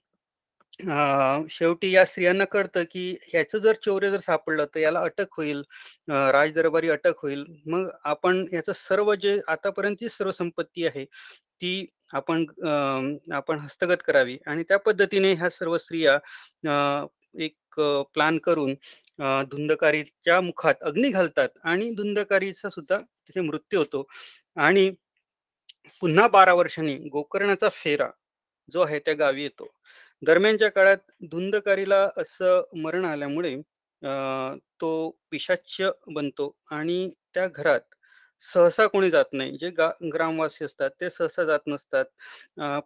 शेवटी 1.50 1.90
या 1.90 2.04
स्त्रियांना 2.04 2.44
कळतं, 2.44 2.84
की 2.84 3.16
ह्याचं 3.28 3.58
जर 3.58 3.74
चौर्य 3.84 4.10
जर 4.10 4.18
सापडलं, 4.20 4.64
तर 4.74 4.80
याला 4.80 5.00
अटक 5.00 5.34
होईल. 5.36 5.62
राजदरबारी 6.08 6.88
अटक 6.90 7.20
होईल. 7.22 7.44
मग 7.66 7.88
आपण 8.04 8.44
याचं 8.52 8.72
सर्व 8.78 9.14
जे 9.16 9.38
आतापर्यंतची 9.48 10.08
सर्व 10.08 10.30
संपत्ती 10.32 10.86
आहे, 10.86 11.04
ती 11.04 11.86
आपण 12.14 12.44
आपण 13.32 13.58
हस्तगत 13.58 14.02
करावी 14.06 14.36
आणि 14.46 14.62
त्या 14.68 14.78
पद्धतीने 14.78 15.32
ह्या 15.34 15.48
सर्व 15.50 15.76
स्त्रिया 15.78 16.18
एक 17.38 17.80
प्लान 18.14 18.38
करून 18.38 18.74
धुंदकारीच्या 19.50 20.40
मुखात 20.40 20.82
अग्नी 20.82 21.08
घालतात 21.10 21.48
आणि 21.64 21.90
धुंदकारीचा 21.96 22.68
सुद्धा 22.70 22.98
तिथे 22.98 23.40
मृत्यू 23.40 23.78
होतो 23.78 24.04
आणि 24.56 24.90
पुन्हा 26.02 26.26
12 26.28 26.52
वर्षांनी 26.54 26.94
गोकर्णाचा 27.12 27.68
फेरा 27.72 28.08
जो 28.68 28.80
आहे 28.80 28.98
त्या 28.98 29.14
गावी 29.14 29.42
येतो. 29.42 29.68
दरम्यानच्या 30.22 30.68
काळात 30.70 30.96
धुंदकारीला 31.30 32.08
असं 32.18 32.62
मरण 32.76 33.04
आल्यामुळे 33.04 33.54
तो 34.80 34.90
पिशाच्य 35.30 35.90
बनतो 36.08 36.54
आणि 36.70 37.08
त्या 37.34 37.46
घरात 37.48 37.80
सहसा 38.42 38.86
कोणी 38.86 39.10
जात 39.10 39.24
नाही. 39.32 39.56
जे 39.58 39.70
गा 39.72 39.88
ग्रामवासी 40.14 40.64
असतात 40.64 40.90
ते 41.00 41.10
सहसा 41.10 41.44
जात 41.44 41.66
नसतात. 41.66 42.04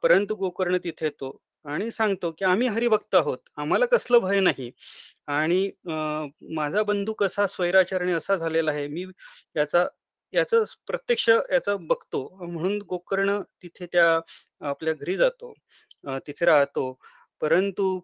परंतु 0.02 0.34
गोकर्ण 0.36 0.76
तिथे 0.84 1.04
येतो 1.06 1.36
आणि 1.64 1.90
सांगतो, 1.90 2.30
की 2.32 2.44
"आम्ही 2.44 2.68
हरिभक्त 2.68 3.14
आहोत. 3.14 3.38
आम्हाला 3.56 3.86
कसलं 3.86 4.18
भय 4.20 4.40
नाही 4.40 4.70
आणि 5.28 5.70
माझा 6.54 6.82
बंधू 6.84 7.12
कसा 7.14 7.46
स्वैराचारणी 7.48 8.12
असा 8.12 8.36
झालेला 8.36 8.70
आहे. 8.70 8.86
मी 8.88 9.04
याचा 9.56 9.86
याचं 10.32 10.64
प्रत्यक्ष 10.86 11.28
याचा 11.30 11.76
बघतो." 11.82 12.28
म्हणून 12.42 12.78
गोकर्ण 12.88 13.40
तिथे 13.62 13.86
त्या 13.86 14.06
आपल्या 14.62 14.94
घरी 14.94 15.16
जातो. 15.16 15.52
तिथे 16.20 16.44
राहतो. 16.46 16.92
परंतु 17.42 17.98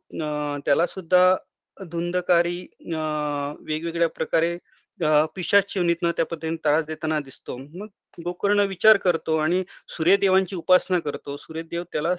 त्याला 0.67 0.87
सुद्धा 0.87 1.35
धुंदकारी 1.77 2.61
वेगवेगळ्या 3.67 4.09
प्रकारे 4.09 4.57
पिशाच 5.35 5.77
योनीतनं 5.77 6.11
त्या 6.17 6.25
पद्धतीने 6.27 6.57
त्रास 6.65 6.85
देताना 6.87 7.19
दिसतो. 7.21 7.57
मग 7.57 7.87
गोकर्ण 8.19 8.61
विचार 8.69 8.97
करतो 8.97 9.37
आणि 9.39 9.63
सूर्यदेवांची 9.89 10.57
उपासना 10.57 10.99
करतो. 11.01 11.37
सूर्यदेव 11.37 11.85
त्याला 11.93 12.15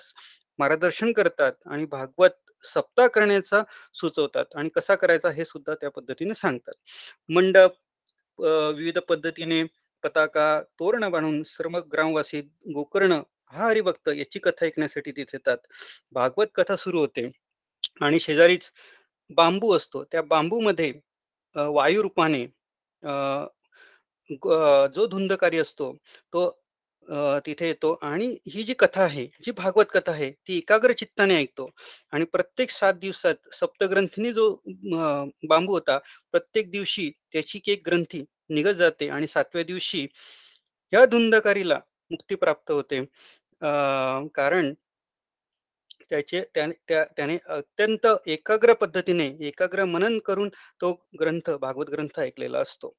मार्गदर्शन 0.59 1.11
करतात 1.13 1.53
आणि 1.71 1.85
भागवत 1.91 2.31
सप्ताह 2.63 3.07
करण्याचा 3.13 3.61
सुचवतात 3.93 4.55
आणि 4.55 4.69
कसा 4.75 4.95
करायचा 4.95 5.29
हे 5.31 5.45
सुद्धा 5.45 5.73
त्या 5.75 5.89
पद्धतीने 5.91 6.33
सांगतात. 6.33 6.73
मंडप 7.29 7.71
विविध 8.39 8.99
पद्धतीने 9.09 9.63
पताका, 10.03 10.61
तोरण 10.79 11.09
बांधून 11.11 11.41
सर्व 11.45 11.77
ग्रामवासी 11.91 12.41
गोकर्ण 12.73 13.19
हा 13.53 13.67
हरिभक्त 13.67 14.09
याची 14.09 14.39
कथा 14.39 14.65
ऐकण्यासाठी 14.65 15.11
तिथे 15.11 15.35
येतात. 15.35 15.57
भागवत 16.13 16.47
कथा 16.55 16.75
सुरू 16.77 16.99
होते 16.99 17.29
आणि 18.01 18.19
शेजारीच 18.19 18.69
बांबू 19.37 19.75
असतो. 19.77 20.03
त्या 20.05 20.21
बांबूमध्ये 20.23 20.91
अ, 21.55 21.61
वायू 21.69 22.01
रूपाने 22.03 22.45
जो 24.89 25.05
धुंदकारी 25.07 25.57
असतो 25.59 25.91
तो 26.33 26.49
तिथे 27.45 27.67
येतो 27.67 27.91
आणि 28.03 28.27
ही 28.47 28.63
जी 28.63 28.73
कथा 28.79 29.03
आहे, 29.03 29.25
जी 29.41 29.51
भागवत 29.53 29.85
कथा 29.91 30.11
आहे, 30.11 30.29
ती 30.31 30.57
एकाग्र 30.57 30.93
चित्ताने 30.93 31.35
ऐकतो 31.37 31.69
आणि 32.13 32.25
प्रत्येक 32.27 32.71
सात 32.71 32.93
दिवसात 32.95 33.35
सप्तग्रंथीने 33.55 34.31
जो 34.33 34.49
बांबू 35.45 35.73
होता, 35.73 35.97
प्रत्येक 36.33 36.71
दिवशी 36.71 37.09
त्याची 37.33 37.61
एक 37.67 37.83
ग्रंथी 37.87 38.23
निघत 38.51 38.73
जाते 38.75 39.09
आणि 39.09 39.27
सातव्या 39.27 39.63
दिवशी 39.65 40.05
या 40.93 41.05
धुंदकारीला 41.07 41.79
मुक्ती 42.11 42.35
प्राप्त 42.37 42.71
होते. 42.71 43.01
कारण 44.35 44.73
त्याचे 46.09 46.41
त्याने 46.55 47.37
अत्यंत 47.47 48.07
एकाग्र 48.27 48.73
पद्धतीने, 48.73 49.25
एकाग्र 49.47 49.85
मनन 49.85 50.17
करून 50.25 50.49
तो 50.81 50.91
ग्रंथ, 51.19 51.49
भागवत 51.51 51.89
ग्रंथ 51.89 52.19
ऐकलेला 52.19 52.59
असतो. 52.59 52.93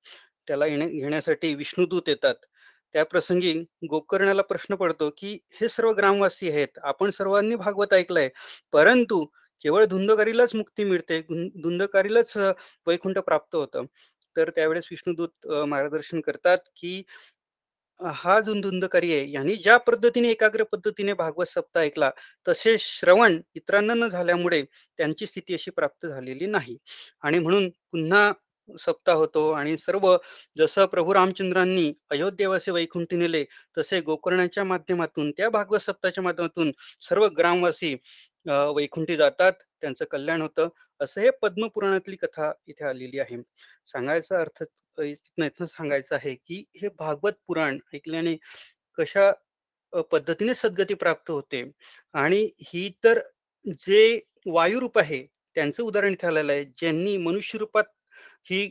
त्याला 0.49 0.67
येण्या 0.67 0.89
घेण्यासाठी 0.89 1.55
विष्णुदूत 1.55 2.09
येतात. 2.09 2.35
त्या 2.95 3.05
प्रसंगी 3.05 3.53
गोकर्णाला 3.91 4.43
प्रश्न 4.43 4.75
पडतो, 4.75 5.11
की 5.19 5.39
हे 5.61 5.69
सर्व 5.69 5.93
ग्रामवासी 5.93 6.51
आहेत. 6.51 6.79
आपण 6.83 7.11
सर्वांनी 7.11 7.57
भागवत 7.57 7.95
ऐकलंय, 7.95 8.29
परंतु 8.73 9.25
केवळ 9.63 9.85
धुंदकारीलाच 9.85 10.55
मुक्ती 10.55 10.85
मिळते, 10.85 11.21
धुंदकारीलाच 11.63 12.37
वैकुंठ 12.87 13.19
प्राप्त 13.19 13.57
होतं. 13.57 13.85
तर 14.37 14.51
त्यावेळेस 14.51 14.89
विष्णुदूत 14.91 15.47
मार्गदर्शन 15.69 16.21
करतात, 16.21 16.59
की 16.77 17.03
हा 18.05 18.39
जो 18.41 18.55
करिये 18.87 19.25
यांनी 19.31 19.55
ज्या 19.57 19.77
पद्धतीने 19.79 20.31
एकाग्र 20.31 20.65
पद्धतीने 20.65 21.13
भागवत 21.13 21.47
सप्ताह 21.47 21.83
ऐकला, 21.83 22.11
तसे 22.47 22.77
श्रवण 22.79 23.41
इतरांना 23.55 23.95
न 23.95 24.09
झाल्यामुळे 24.09 24.63
त्यांची 24.99 25.27
स्थिती 25.27 25.55
अशी 25.55 25.71
प्राप्त 25.71 26.07
झालेली 26.07 26.47
नाही. 26.47 26.77
आणि 27.23 27.39
म्हणून 27.39 27.69
पुन्हा 27.93 28.33
सप्ताह 28.69 29.17
होतो 29.17 29.51
आणि 29.53 29.77
सर्व 29.79 30.17
जसं 30.59 30.87
प्रभू 30.87 31.15
रामचंद्रांनी 31.15 31.93
अयोध्येवासी 32.11 32.71
वैकुंठी 32.71 33.17
नेले, 33.17 33.45
तसे 33.79 34.01
गोकर्णाच्या 34.01 34.65
माध्यमातून, 34.65 35.31
त्या 35.31 35.49
भागवत 35.51 35.81
सप्ताहाच्या 35.81 36.25
माध्यमातून 36.25 36.73
सर्व 37.01 37.27
ग्रामवासी 37.29 37.95
वैकुंठी 38.47 39.17
जातात, 39.17 39.53
त्यांचं 39.81 40.05
कल्याण 40.11 40.43
होतं. 40.43 40.69
असं 41.01 41.21
हे 41.21 41.31
पद्मपुराणातली 41.43 42.17
कथा 42.17 42.51
इथे 42.67 42.85
आलेली 42.89 43.19
आहे. 43.19 43.37
सांगायचा 43.87 44.41
अर्थ 44.41 44.63
इथनं 44.99 45.67
सांगायचं 45.67 46.15
आहे, 46.15 46.35
की 46.37 46.65
हे 46.83 46.89
भागवत 46.99 47.33
पुराण 47.49 47.79
ऐकल्याने 47.95 48.37
कशा 48.99 49.31
पद्धतीने 50.13 50.55
सद्गती 50.55 50.95
प्राप्त 50.95 51.31
होते 51.31 51.63
आणि 52.15 52.49
ही 52.67 52.89
तर 53.05 53.19
जे 53.79 54.21
वायुरूप 54.47 54.99
आहे, 54.99 55.23
त्यांचं 55.57 55.83
उदाहरण 55.83 56.13
इथे 56.13 56.27
आलेलं 56.27 56.53
आहे. 56.53 56.65
ज्यांनी 56.79 57.17
मनुष्य 57.19 57.59
रूपात 57.59 57.85
ही 58.51 58.67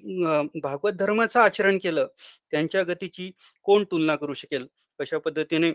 भागवत 0.64 0.94
धर्माचं 0.94 1.40
आचरण 1.40 1.78
केलं, 1.84 2.08
त्यांच्या 2.52 2.84
गतीची 2.84 3.32
कोण 3.66 3.84
तुलना 3.92 4.16
करू 4.16 4.34
शकेल? 4.34 4.66
कशा 5.00 5.18
पद्धतीने 5.18 5.72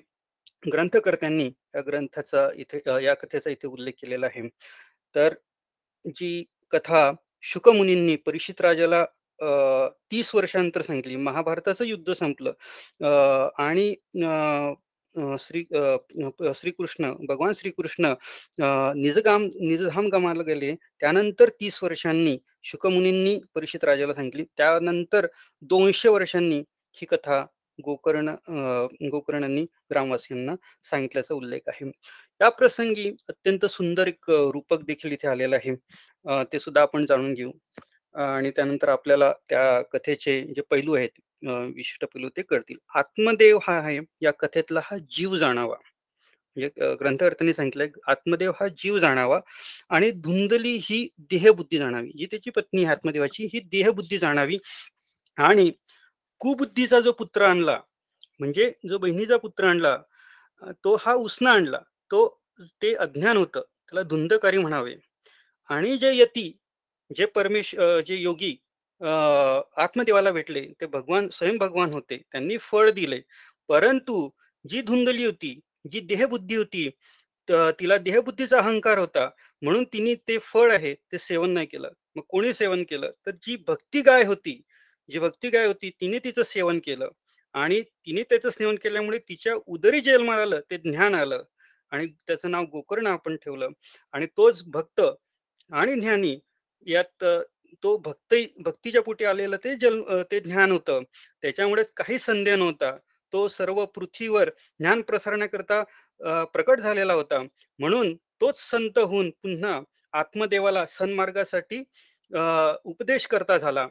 ग्रंथकर्त्यांनी 0.63 1.47
या 1.47 1.81
ग्रंथाचा 1.87 2.49
इथे 2.57 2.81
या 3.05 3.15
कथेचा 3.15 3.51
इथे 3.51 3.67
उल्लेख 3.69 3.93
केलेला 4.01 4.27
आहे. 4.27 4.49
तर 5.15 5.35
जी 6.17 6.45
कथा 6.73 7.11
शुकमुनींनी 7.45 8.17
परीक्षित 8.27 8.61
राजाला 8.61 9.05
तीस 9.41 9.91
30 10.11 10.35
वर्षानंतर 10.35 10.83
सांगितली. 10.83 11.17
महाभारताचं 11.17 11.85
युद्ध 11.85 12.13
संपलं 12.13 12.53
आणि 13.59 13.95
श्री 15.41 15.63
श्रीकृष्ण 16.55 17.13
भगवान 17.29 17.53
श्रीकृष्ण 17.57 18.13
निजगाम 18.97 19.45
निजधाम 19.45 20.09
गमाला 20.13 20.43
गेले. 20.43 20.75
त्यानंतर 21.01 21.49
तीस 21.61 21.83
वर्षांनी 21.83 22.37
शुकमुनींनी 22.65 23.39
परीक्षित 23.55 23.85
राजाला 23.85 24.15
सांगितली. 24.15 24.45
त्यानंतर 24.57 25.27
दोनशे 25.63 26.09
वर्षांनी 26.09 26.59
ही 26.97 27.07
कथा 27.07 27.45
गोकर्ण 27.85 28.35
गोकर्णांनी 29.11 29.63
ग्रामवासियांना 29.91 30.55
सांगितल्याचा 30.91 31.35
उल्लेख 31.35 31.69
आहे. 31.69 31.91
या 32.41 32.49
प्रसंगी 32.49 33.09
अत्यंत 33.29 33.67
सुंदर 33.67 34.07
एक 34.09 34.31
रूपक 34.53 34.83
देखील 34.87 35.13
इथे 35.13 35.29
आलेलं 35.29 35.57
आहे. 35.57 35.75
ते 36.53 36.59
सुद्धा 36.59 36.83
आपण 36.83 37.07
जाणून 37.07 37.35
घेऊ 37.35 37.51
आणि 38.15 38.51
त्यानंतर 38.57 38.89
आपल्याला 38.89 39.33
त्या 39.51 39.81
कथेचे 39.93 40.41
जे 40.57 40.63
पैलू 40.71 40.95
आहेत, 40.95 41.11
विशिष्ट 41.75 42.05
पैलू 42.05 42.29
ते 42.37 42.43
कळतील. 42.43 42.77
आत्मदेव 42.97 43.59
हा 43.63 43.79
आहे 43.79 43.99
या 44.23 44.33
कथेतला 44.41 44.81
हा 44.85 44.97
जीव 45.11 45.37
जाणावा. 45.37 45.77
म्हणजे 46.57 46.95
ग्रंथकर्त्यांनी 47.01 47.53
सांगितलंय 47.55 47.89
आत्मदेव 48.09 48.51
हा 48.61 48.67
जीव 48.79 48.99
जाणावा 48.99 49.39
आणि 49.91 50.11
धुंदली 50.13 50.77
ही 50.85 51.07
देहबुद्धी 51.31 51.79
जाणावी 51.79 52.11
जी 52.19 52.27
त्याची 52.27 52.51
पत्नी 52.51 52.85
आत्मदेवाची 52.85 53.49
ही 53.53 53.61
देहबुद्धी 53.73 54.19
जाणावी 54.19 54.57
आणि 55.39 55.71
कुबुद्धीचा 56.41 57.01
जो 57.01 57.13
पुत्र 57.13 57.43
आणला 57.45 57.79
म्हणजे 58.41 58.73
जो 58.89 58.99
बहिणीचा 58.99 59.37
पुत्र 59.37 59.65
आणला 59.69 59.97
तो 60.85 60.97
हा 61.01 61.15
उसना 61.15 61.51
आणला. 61.53 61.79
तो 62.11 62.27
ते 62.83 62.93
अज्ञान 62.95 63.37
होतं. 63.37 63.61
त्याला 63.61 64.03
धुंदकारी 64.09 64.59
म्हणावे. 64.59 64.95
आणि 65.71 65.97
जे 65.99 66.15
यती 66.17 66.51
जे 67.11 67.27
परमेश 67.35 67.75
जे 68.07 68.17
योगी 68.17 68.57
आत्मदेवाला 69.83 70.31
भेटले 70.33 70.61
ते 70.81 70.87
भगवान 70.87 71.29
स्वयं 71.33 71.59
भगवान 71.59 71.93
होते. 71.93 72.17
त्यांनी 72.33 72.57
फळ 72.61 72.91
दिले. 72.91 73.21
परंतु 73.69 74.29
जी 74.65 74.83
धुंदली 74.83 75.25
होती 75.25 75.59
जी 75.93 76.01
देहबुद्धी 76.01 76.57
होती 76.57 76.89
तिला 77.79 77.97
देहबुद्धीचा 77.99 78.59
अहंकार 78.59 78.99
होता. 78.99 79.29
म्हणून 79.63 79.85
तिने 79.93 80.15
ते 80.29 80.39
फळ 80.43 80.73
आहे 80.73 80.95
ते 81.13 81.19
सेवन 81.19 81.51
नाही 81.51 81.67
केलं. 81.67 81.91
मग 82.17 82.23
कोणी 82.29 82.53
सेवन 82.53 82.83
केलं? 82.91 83.11
तर 83.27 83.31
जी 83.43 83.57
भक्ती 83.67 84.01
गाय 84.03 84.25
होती 84.25 84.61
जी 85.09 85.19
भक्ती 85.19 85.49
गाय 85.51 85.67
होती 85.67 85.91
तिने 86.01 86.19
तिचं 86.25 86.43
सेवन 86.43 86.79
केलं. 86.85 87.09
आणि 87.55 87.81
तिने 87.83 88.23
त्याचं 88.31 88.51
सेवन 88.51 88.77
केल्यामुळे 88.83 89.19
तिच्या 89.29 89.55
उदरी 89.67 90.01
जे 90.01 90.15
आलं 90.33 90.61
ते 90.71 90.77
ज्ञान 90.79 91.15
आलं. 91.15 91.43
आणि 91.93 92.07
त्याचं 92.27 92.51
नाव 92.51 92.65
गोकर्ण 92.73 93.07
आपण 93.07 93.37
ठेवलं. 93.45 93.69
आणि 94.15 94.27
तोच 94.37 94.63
भक्त 94.73 95.01
आणि 95.71 95.95
ज्ञानी 96.01 96.37
यात 96.87 97.25
तो 97.83 97.97
भक्त 98.05 98.35
भक्तीच्या 98.65 99.03
पोटी 99.03 99.25
आलेलं 99.25 99.57
ते 99.65 99.75
जन्म 99.77 100.03
ते 100.31 100.41
ज्ञान 100.41 100.73
होतं. 100.73 101.03
त्याच्यामुळे 101.43 101.83
काही 101.97 102.19
संदेह 102.19 102.57
नव्हता. 102.57 102.97
तो 103.33 103.47
सर्व 103.49 103.85
पृथ्वीवर 103.95 104.51
ज्ञान 104.81 105.01
प्रसारण्याकरता 105.03 105.83
प्रकट 106.55 106.81
झालेला 106.81 107.15
होता. 107.15 107.43
म्हणून 107.79 108.15
तोच 108.41 108.61
संत 108.61 108.99
होऊन 108.99 109.31
पुन्हा 109.43 109.81
आत्मदेवाला 110.19 110.85
सन्मार्गासाठी 110.89 111.83
उपदेश 112.85 113.27
करता 113.27 113.59
झाला. 113.59 113.87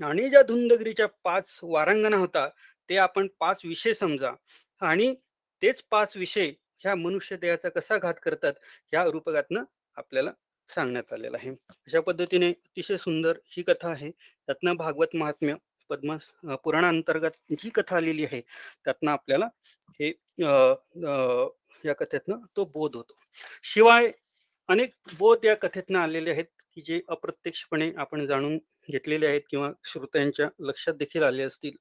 आणि 0.00 0.30
ज्या 0.30 0.42
धुंदगिरीच्या 0.42 1.06
पाच 1.24 1.60
वारांगणा 1.62 2.16
होता 2.16 2.48
ते 2.88 2.96
आपण 2.96 3.28
पाच 3.40 3.60
विषय 3.64 3.94
समजा. 3.94 4.32
आणि 4.80 5.14
तेच 5.62 5.82
पाच 5.90 6.16
विषय 6.16 6.52
ह्या 6.78 6.94
मनुष्य 6.94 7.36
देहाचा 7.36 7.68
कसा 7.68 7.98
घात 7.98 8.14
करतात 8.22 8.52
ह्या 8.92 9.04
रूपकातनं 9.04 9.64
आपल्याला 9.96 10.30
सांगण्यात 10.68 11.12
आलेलं 11.12 11.36
आहे. 11.36 11.50
अशा 11.70 12.00
पद्धतीने 12.00 12.48
अतिशय 12.48 12.96
सुंदर 12.96 13.32
ही 13.44 13.62
कथा 13.62 13.90
आहे. 13.90 14.10
त्यातनं 14.46 14.76
भागवत 14.76 15.16
महात्म्य 15.16 15.54
पद्म 15.88 16.16
पुराणांतर्गत 16.54 17.30
जी 17.50 17.70
कथा 17.70 17.96
आलेली 17.96 18.24
आहे 18.24 18.40
त्यातनं 18.84 19.10
आपल्याला 19.10 19.46
हे 19.90 20.08
अं, 20.42 20.72
अं, 20.96 21.50
या 21.84 21.94
कथेतनं 21.94 22.36
तो 22.56 22.64
बोध 22.64 22.96
होतो. 22.96 23.12
शिवाय 23.62 24.12
अनेक 24.68 24.90
बोध 25.18 25.44
या 25.44 25.54
कथेतनं 25.54 25.98
आलेले 25.98 26.30
आहेत 26.30 26.44
की 26.74 26.80
जे 26.80 27.00
अप्रत्यक्षपणे 27.08 27.92
आपण 27.96 28.26
जाणून 28.26 28.58
घेतलेले 28.88 29.26
आहेत 29.26 29.40
किंवा 29.50 29.70
श्रोत्यांच्या 29.84 30.48
लक्षात 30.60 30.94
देखील 30.94 31.22
आले 31.22 31.42
असतील 31.42 31.76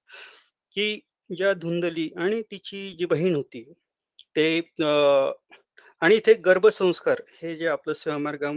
की 0.75 0.99
ज्या 1.29 1.53
धुंदली 1.53 2.09
आणि 2.17 2.41
तिची 2.41 2.89
जी 2.99 3.05
बहीण 3.05 3.35
होती 3.35 3.63
ते 4.35 4.59
आणि 6.01 6.15
इथे 6.15 6.33
गर्भसंस्कार 6.33 7.21
हे 7.41 7.55
जे 7.55 7.67
आपलं 7.67 7.93
सेवामार्गा 7.93 8.51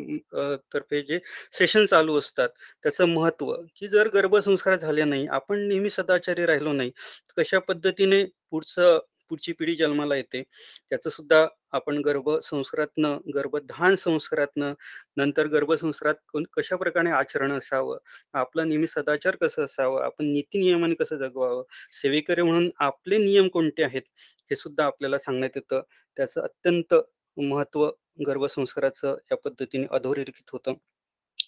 तर्फे 0.72 1.00
जे 1.02 1.18
सेशन 1.52 1.86
चालू 1.86 2.18
असतात 2.18 2.48
त्याचं 2.82 3.08
महत्त्व 3.08 3.54
की 3.76 3.88
जर 3.88 4.08
गर्भसंस्कार 4.08 4.76
झाले 4.76 5.04
नाही 5.04 5.26
आपण 5.26 5.66
नेहमी 5.68 5.90
सदाचारी 5.90 6.46
राहिलो 6.46 6.72
नाही 6.72 6.90
कशा 7.36 7.58
पद्धतीने 7.58 8.24
पुढचं 8.50 8.98
पुढची 9.28 9.52
पिढी 9.52 9.76
जन्माला 9.76 10.16
येते. 10.16 10.43
त्याचं 10.90 11.11
सुद्धा 11.11 11.47
आपण 11.73 11.99
गर्भसंस्कारातनं 11.99 13.19
गर्भधान 13.35 13.95
संस्कारातनं 13.95 14.75
नंतर 15.16 15.47
गर्भसंस्कारात 15.47 16.14
कोण- 16.28 16.47
कशा 16.52 16.76
प्रकारे 16.76 17.11
आचरण 17.11 17.52
असावं? 17.52 17.99
आपलं 18.33 18.68
नेहमी 18.68 18.87
सदाचार 18.87 19.37
कसं 19.37 19.64
असावं? 19.64 20.03
आपण 20.03 20.25
नीती 20.25 20.59
नियमाने 20.59 20.94
कसं 20.94 21.16
जगवावं? 21.16 21.64
सेवेकरी 21.92 22.42
म्हणून 22.42 22.70
आपले 22.79 23.18
नियम 23.18 23.48
कोणते 23.48 23.85
आहेत? 23.85 24.03
हे 24.51 24.57
सुद्धा 24.57 24.85
आपल्याला 24.85 25.18
सांगण्यात 25.18 25.51
येतं. 25.57 25.83
त्याचं 26.16 26.40
अत्यंत 26.40 26.94
महत्त्व 27.37 27.90
गर्भसंस्काराचं 28.27 29.16
या 29.33 29.37
पद्धतीने 29.37 29.87
अधोरेखित 29.90 30.51
होतं. 30.53 30.75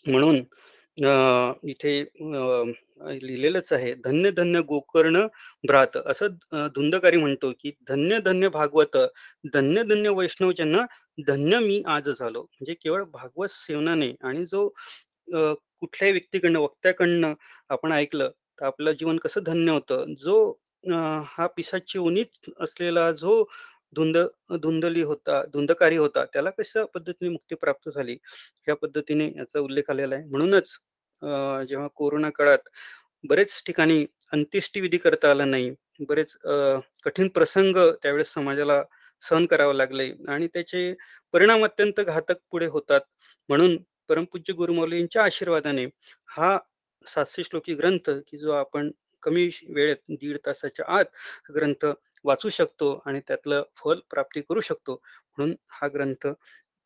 म्हणून 0.06 0.44
अं, 0.98 1.52
इथे 1.62 2.04
लिहिलेलंच 3.00 3.72
आहे. 3.72 3.92
धन्य 3.96 4.30
धन्य 4.32 4.60
गोकर्ण 4.68 5.26
भ्रात. 5.64 5.96
असं 5.98 6.68
धुंदकारी 6.74 7.16
म्हणतो 7.16 7.52
की 7.60 7.72
धन्य 7.88 8.18
धन्य 8.22 8.48
भागवत 8.50 8.96
धन्य 9.54 9.82
धन्य 9.84 10.08
वैष्णवजन 10.12 10.76
धन्य 11.26 11.58
मी 11.60 11.82
आज 11.88 12.08
झालो. 12.10 12.40
म्हणजे 12.42 12.74
केवळ 12.74 13.04
भागवत 13.12 13.48
सेवनाने 13.52 14.12
आणि 14.22 14.44
जो 14.46 14.68
कुठल्याही 15.28 16.12
व्यक्तीकडनं 16.12 16.58
वक्त्याकडनं 16.60 17.34
आपण 17.70 17.92
ऐकलं 17.92 18.30
तर 18.58 18.66
आपलं 18.66 18.92
जीवन 18.94 19.16
कसं 19.18 19.42
धन्य 19.44 19.72
होतं? 19.72 20.14
जो 20.16 20.58
हा 21.28 21.46
पिसाची 21.56 21.98
उनीत 21.98 22.50
असलेला 22.60 23.10
जो 23.14 23.44
धुंद 23.92 24.16
धुंदली 24.62 25.02
होता 25.02 25.42
धुंदकारी 25.52 25.96
होता 25.96 26.24
त्याला 26.26 26.50
कशा 26.52 26.84
पद्धतीने 26.94 27.30
मुक्ती 27.30 27.54
प्राप्त 27.56 27.88
झाली? 27.90 28.16
या 28.68 28.74
पद्धतीने 28.76 29.26
याचा 29.28 29.60
उल्लेख 29.60 29.90
आलेला 29.90 30.14
आहे. 30.16 30.24
म्हणूनच 30.26 30.76
जेव्हा 31.22 31.86
कोरोना 31.96 32.30
काळात 32.30 32.68
बरेच 33.24 33.62
ठिकाणी 33.66 34.04
अंत्येष्टी 34.32 34.80
विधी 34.80 34.98
करता 34.98 35.30
आला 35.30 35.44
नाही 35.44 35.70
बरेच 36.08 36.36
कठीण 37.04 37.28
प्रसंग 37.34 37.76
त्यावेळेस 38.02 38.32
समाजाला 38.32 38.82
सहन 39.22 39.46
करावे 39.46 39.76
लागले 39.78 40.10
आणि 40.28 40.46
त्याचे 40.54 40.92
परिणाम 41.34 41.64
अत्यंत 41.64 42.00
घातक 42.00 42.38
पुढे 42.50 42.66
होतात. 42.66 43.00
म्हणून 43.48 43.76
परमपूज्य 44.08 44.52
गुरुमौलींच्या 44.54 45.22
आशीर्वादाने 45.24 45.84
हा 46.28 46.56
सातशे 47.06 47.42
श्लोकी 47.44 47.74
ग्रंथ 47.74 48.10
की 48.28 48.38
जो 48.38 48.50
आपण 48.52 48.90
कमी 49.22 49.48
वेळेत 49.68 49.96
दीड 50.10 50.36
तासाच्या 50.46 50.84
आत 50.98 51.04
ग्रंथ 51.54 51.86
वाचू 52.24 52.48
शकतो 52.50 52.92
आणि 53.06 53.20
त्यातलं 53.28 53.62
फल 53.76 53.98
प्राप्ती 54.10 54.40
करू 54.48 54.60
शकतो 54.60 55.00
म्हणून 55.38 55.54
हा 55.70 55.88
ग्रंथ 55.94 56.26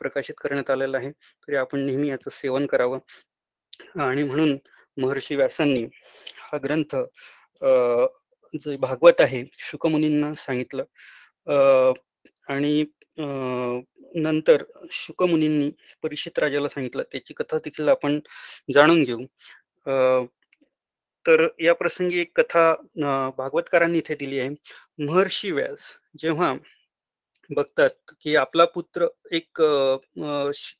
प्रकाशित 0.00 0.34
करण्यात 0.38 0.70
आलेला 0.70 0.98
आहे. 0.98 1.10
तरी 1.10 1.56
आपण 1.56 1.80
नेहमी 1.86 2.08
याचं 2.08 2.30
सेवन 2.32 2.66
करावं. 2.66 2.98
आणि 4.00 4.22
म्हणून 4.22 4.56
महर्षी 4.96 5.36
व्यासांनी 5.36 5.84
हा 6.38 6.58
ग्रंथ 6.64 6.96
जे 8.54 8.76
भागवत 8.76 9.20
आहे 9.20 9.44
शुकमुनींना 9.58 10.32
सांगितलं. 10.38 10.84
आणि 12.48 12.84
नंतर 14.14 14.62
शुकमुनींनी 14.92 15.70
परीक्षित 16.02 16.38
राजाला 16.38 16.68
सांगितलं. 16.68 17.02
त्याची 17.12 17.34
कथा 17.34 17.58
देखील 17.64 17.88
आपण 17.88 18.18
जाणून 18.74 19.02
घेऊ. 19.04 19.24
तर 21.26 21.46
या 21.60 21.74
प्रसंगी 21.74 22.18
एक 22.20 22.40
कथा 22.40 22.72
भागवतकारांनी 23.38 23.98
इथे 23.98 24.14
दिली 24.14 24.38
आहे. 24.40 24.50
महर्षी 25.06 25.50
व्यास 25.50 25.84
जेव्हा 26.18 26.52
बघतात 27.50 27.90
की 28.22 28.34
आपला 28.36 28.64
पुत्र 28.66 29.06
एक 29.32 29.62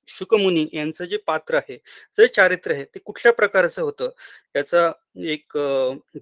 शुकमुनी 0.08 0.66
यांचं 0.72 1.04
जे 1.04 1.16
पात्र 1.26 1.56
आहे 1.56 1.76
जे 2.18 2.26
चारित्र्य 2.28 2.74
आहे 2.74 2.84
ते 2.86 2.98
कुठल्या 3.00 3.32
प्रकारचं 3.32 3.82
होतं? 3.82 4.10
याचा 4.56 4.90
एक 5.26 5.56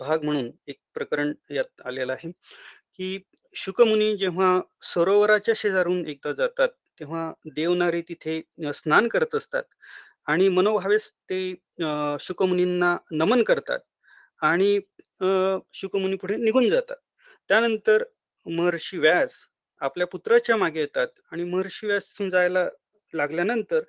भाग 0.01 0.25
म्हणून 0.25 0.51
एक 0.69 0.79
प्रकरण 0.95 1.33
यात 1.51 1.83
आलेलं 1.87 2.13
आहे 2.13 2.31
की 2.31 3.19
शुकमुनी 3.57 4.17
जेव्हा 4.17 4.61
सरोवराच्या 4.87 5.55
शेजारून 5.57 6.07
एकदा 6.09 6.33
जातात 6.35 6.69
तेव्हा 7.01 7.31
देवनारी 7.57 8.03
तिथे 8.09 8.41
स्नान 8.75 9.09
करत 9.09 9.35
असतात 9.35 9.63
आणि 10.29 10.49
मनोभावेस 10.51 11.11
ते 11.31 11.41
शुकमुनींना 12.21 12.97
नमन 13.13 13.43
करतात 13.45 13.81
आणि 14.43 14.79
शुकमुनी 15.75 16.17
पुढे 16.17 16.37
निघून 16.37 16.69
जातात. 16.71 16.97
त्यानंतर 17.51 18.03
महर्षी 18.47 18.99
व्यास 18.99 19.35
आपल्या 19.81 20.07
पुत्राच्या 20.07 20.57
मागे 20.57 20.81
येतात 20.81 21.09
आणि 21.33 21.45
महर्षीव्यास 21.45 22.05
जायला 22.33 22.69
लागल्यानंतर 23.14 23.83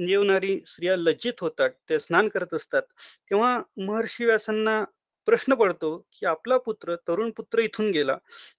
येवणारी 0.00 0.58
स्त्रिया 0.66 0.96
लज्जित 0.96 1.40
होतात 1.40 1.70
ते 1.90 1.98
स्नान 2.00 2.28
करत 2.28 2.54
असतात. 2.54 2.82
तेव्हा 3.30 3.60
महर्षी 3.78 4.24
व्यासांना 4.24 4.82
प्रश्न 5.28 5.54
पडतो 5.54 5.96
की 6.12 6.26
आपला 6.26 6.56
पुत्र 6.58 6.94
तरुण 7.08 7.30
पुत्र 7.30 7.60
इथून 7.60 7.90
गेला 7.90 8.16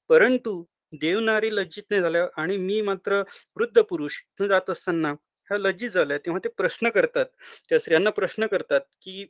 परंतु 0.09 0.63
देवनारी 0.93 1.49
लज्जित 1.55 1.83
नाही 1.91 2.01
झाल्या 2.01 2.25
आणि 2.37 2.57
मी 2.57 2.81
मात्र 2.81 3.21
वृद्ध 3.57 3.81
पुरुष 3.81 4.19
इथून 4.21 4.47
जात 4.47 4.69
असताना 4.69 5.11
ह्या 5.49 5.57
लज्जित 5.59 5.89
झाल्या. 5.91 6.17
तेव्हा 6.17 6.39
ते 6.43 6.49
प्रश्न 6.57 6.89
करतात 6.89 7.25
त्या 7.69 7.79
स्त्रियांना 7.79 8.09
प्रश्न 8.11 8.47
करतात 8.47 8.81
की 9.01 9.23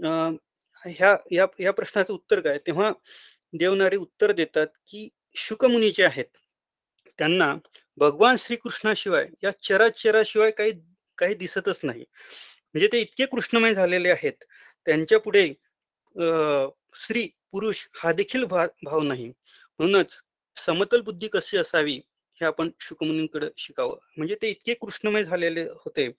अं, 0.00 0.36
ह्या 0.84 1.16
या 1.32 1.46
या 1.60 1.72
प्रश्नाचं 1.72 2.12
उत्तर 2.14 2.40
काय? 2.40 2.58
तेव्हा 2.66 2.92
देवनारी 3.54 3.96
उत्तर 3.98 4.32
देतात 4.32 4.66
की 4.88 5.08
शुकमुनी 5.36 5.90
जे 5.92 6.04
आहेत. 6.04 6.26
त्यांना 7.18 7.56
भगवान 7.96 8.36
श्रीकृष्णाशिवाय 8.38 9.28
या 9.44 9.50
चराचराशिवाय 9.50 10.50
काही 10.50 10.72
काही 11.18 11.34
दिसतच 11.34 11.80
नाही. 11.82 12.04
म्हणजे 12.74 12.88
ते 12.92 13.00
इतके 13.00 13.26
कृष्णमय 13.26 13.74
झालेले 13.74 14.10
आहेत. 14.10 14.32
त्यांच्या 14.86 15.20
पुढे 15.20 15.54
अं, 16.16 16.70
स्त्री 16.94 17.28
पुरुष 17.52 17.76
हा 17.94 18.12
देखील 18.12 18.44
भा- 18.44 18.68
भाव 18.82 19.00
नाही. 19.00 19.32
म्हणूनच 19.78 20.06
समतल 20.66 21.00
बुद्धी 21.00 21.28
कशी 21.28 21.56
असावी 21.56 21.94
हे 22.34 22.44
आपण 22.44 22.70
शुकमुनींकडे 22.80 23.46
शिकावं. 23.58 23.96
म्हणजे 24.16 24.34
ते 24.42 24.48
इतके 24.50 24.74
कृष्णमय 24.74 25.24
झालेले 25.24 25.62
होते. 25.62 26.10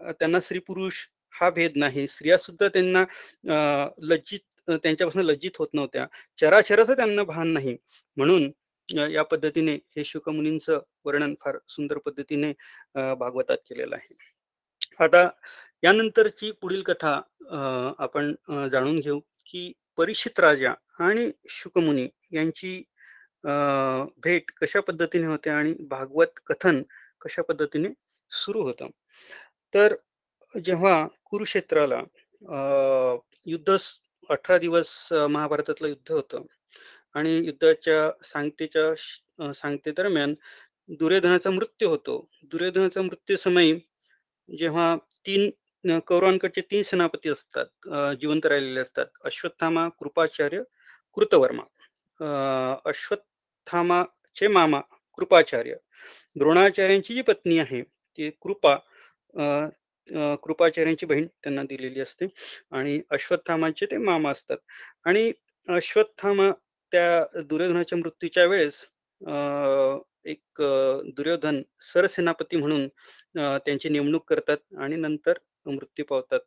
त्यांना 0.00 0.40
स्त्री 0.40 0.58
पुरुष 0.58 0.94
हा 1.30 1.50
भेद 1.50 1.72
नाही. 1.76 2.06
स्त्रिया 2.06 2.38
सुद्धा 2.38 2.68
त्यांना 2.68 3.00
अं, 3.48 3.90
लज्जित 3.98 4.70
त्यांच्यापासून 4.70 5.22
लज्जित 5.22 5.50
होत 5.58 5.68
नव्हत्या. 5.72 6.06
चराचराचं 6.40 6.96
त्यांना 6.96 7.22
भान 7.22 7.48
नाही. 7.48 7.76
म्हणून 8.16 8.50
या 8.88 9.22
पद्धतीने 9.22 9.74
हे 9.96 10.04
शुकमुनींचं 10.04 10.80
वर्णन 11.04 11.34
फार 11.40 11.58
सुंदर 11.68 11.98
पद्धतीने 11.98 12.50
अं, 12.94 13.14
भागवतात 13.14 13.56
केलेलं 13.68 13.96
आहे. 13.96 14.14
आता 15.00 15.28
यानंतरची 15.82 16.50
पुढील 16.52 16.82
कथा 16.82 17.14
अं, 17.50 17.92
आपण 17.98 18.34
जाणून 18.72 18.98
घेऊ 19.00 19.20
की 19.46 19.72
परीक्षित 19.98 20.40
राजा 20.40 20.72
आणि 20.98 21.30
शुकमुनी 21.50 22.08
यांची 22.32 22.76
अं, 23.44 24.06
भेट 24.24 24.50
कशा 24.62 24.80
पद्धतीने 24.80 25.26
होते 25.26 25.50
आणि 25.50 25.74
भागवत 25.90 26.40
कथन 26.46 26.82
कशा 27.20 27.42
पद्धतीने 27.42 27.88
सुरू 28.30 28.62
होतं. 28.62 28.88
तर 29.74 29.94
जेव्हा 30.54 31.06
कुरुक्षेत्राला 31.24 31.98
अं, 31.98 33.18
युद्ध 33.46 33.76
अठरा 34.30 34.58
दिवस 34.58 34.90
महाभारतातलं 35.12 35.88
युद्ध 35.88 36.12
होतं 36.12 36.42
आणि 37.16 37.34
युद्धाच्या 37.36 38.10
सांगतेच्या 38.24 39.52
सांगते 39.54 39.90
दरम्यान 39.90 40.34
दुर्योधनाचा 40.88 41.50
मृत्यू 41.50 41.88
होतो. 41.88 42.16
दुर्योधनाचा 42.42 43.02
मृत्यू 43.02 43.36
समयी 43.36 43.78
जेव्हा 44.48 44.96
तीन 45.26 45.98
कौरवांकडचे 46.06 46.60
तीन 46.70 46.82
सेनापती 46.82 47.28
असतात 47.28 47.66
जिवंत 48.20 48.46
राहिलेले 48.46 48.80
असतात 48.80 49.06
अश्वत्थामा 49.24 49.88
कृपाचार्य 49.98 50.62
कृतवर्मा. 51.16 51.62
अं, 52.20 52.76
अश्वत्थामाचे 52.84 54.48
मामा 54.48 54.80
कृपाचार्य. 55.18 55.74
द्रोणाचार्यांची 56.36 57.14
जी 57.14 57.22
पत्नी 57.22 57.58
आहे 57.58 57.82
ती 57.82 58.30
कृपा 58.40 58.74
अं, 59.34 60.34
कृपाचार्यांची 60.42 61.06
बहीण 61.06 61.26
त्यांना 61.42 61.62
दिलेली 61.62 62.00
असते 62.00 62.26
आणि 62.70 63.00
अश्वत्थामाचे 63.10 63.86
ते 63.86 63.96
मामा 63.98 64.30
असतात. 64.30 64.58
आणि 65.04 65.32
अश्वत्थामा 65.68 66.50
त्या 66.96 67.42
दुर्योधनाच्या 67.42 67.98
मृत्यूच्या 67.98 68.44
वेळेस 68.44 68.74
अं, 69.22 69.98
एक 70.24 70.62
दुर्योधन 71.16 71.60
सरसेनापती 71.82 72.56
म्हणून 72.56 72.86
त्यांची 73.36 73.88
नेमणूक 73.88 74.24
करतात 74.28 74.56
आणि 74.78 74.96
नंतर 74.96 75.38
मृत्यू 75.66 76.04
पावतात. 76.04 76.40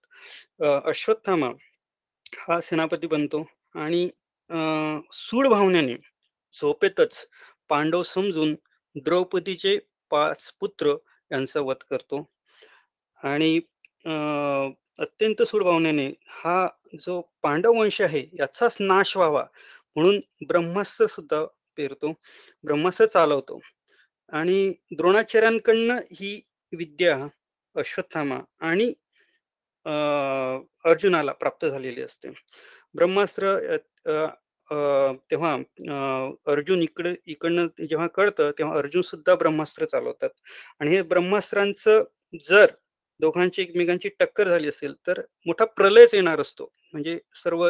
अश्वत्थामा 0.85 1.49
हा 2.37 2.59
सेनापती 2.61 3.07
बनतो 3.07 3.45
आणि 3.75 4.03
अं, 4.49 4.99
सूड 5.13 5.47
भावनेने 5.47 5.95
झोपेतच 6.55 7.27
पांडव 7.69 8.03
समजून 8.03 8.55
द्रौपदीचे 8.95 9.77
पाच 10.11 10.51
पुत्र 10.59 10.95
यांचा 11.31 11.59
वध 11.59 11.83
करतो. 11.89 12.25
आणि 13.23 13.57
अं, 14.05 14.71
अत्यंत 14.99 15.41
सूड 15.41 15.63
भावनेने 15.63 16.11
हा 16.27 16.67
जो 16.99 17.21
पांडव 17.41 17.73
वंश 17.73 18.01
आहे 18.01 18.25
याचाच 18.39 18.77
नाश 18.79 19.17
व्हावा 19.17 19.45
म्हणून 19.99 20.19
ब्रह्मास्त्र 20.47 21.05
सुद्धा 21.05 21.43
पेरतो 21.77 22.11
ब्रह्मास्त्र 22.63 23.05
चालवतो. 23.05 23.59
आणि 24.29 24.73
द्रोणाचार्यांकडनं 24.97 25.99
ही 26.11 26.41
विद्या 26.77 27.15
अश्वत्थामा 27.75 28.39
आणि 28.59 28.93
अं, 29.85 30.63
अर्जुनाला 30.85 31.31
प्राप्त 31.31 31.65
झालेली 31.65 32.01
असते. 32.01 32.29
ब्रह्मास्त्र 32.95 33.77
तेव्हा 35.31 35.53
अर्जुन 36.47 36.81
इकडे 36.83 37.15
इकडनं 37.25 37.67
जेव्हा 37.89 38.07
कळतं 38.07 38.51
तेव्हा 38.51 38.77
अर्जुन 38.77 39.01
सुद्धा 39.01 39.35
ब्रह्मास्त्र 39.35 39.85
चालवतात. 39.85 40.29
आणि 40.79 40.91
हे 40.91 41.01
ब्रह्मास्त्रांचं 41.01 42.03
जर 42.49 42.65
दोघांची 43.19 43.61
एकमेकांची 43.61 44.09
टक्कर 44.19 44.49
झाली 44.49 44.67
असेल 44.67 44.93
तर 45.07 45.21
मोठा 45.45 45.65
प्रलयच 45.65 46.13
येणार 46.13 46.39
असतो. 46.39 46.71
म्हणजे 46.93 47.19
सर्व 47.43 47.69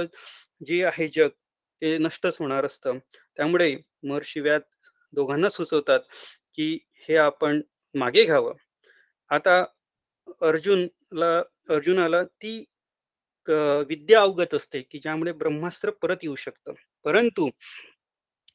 जे 0.68 0.84
आहे 0.86 1.08
जग 1.08 1.30
ते 1.82 1.98
नष्टच 1.98 2.38
होणार 2.40 2.66
असतं. 2.66 2.98
त्यामुळे 3.38 3.76
महर्षी 4.04 4.42
दोघांना 5.14 5.50
सुचवतात 5.50 6.00
की 6.56 6.78
हे 7.10 7.16
आपण 7.18 7.62
मागे 7.96 8.24
घ्यावं. 8.26 8.54
आता 9.30 9.64
अर्जुनला 10.42 11.38
अर्जुनाला 11.70 12.24
ती 12.24 12.64
विद्या 13.88 14.22
अवगत 14.22 14.54
असते 14.54 14.82
की 14.82 15.00
ज्यामुळे 15.00 15.32
ब्रह्मास्त्र 15.32 15.90
परत 16.02 16.18
येऊ 16.24 16.36
शकतं. 16.36 16.74
परंतु 17.04 17.50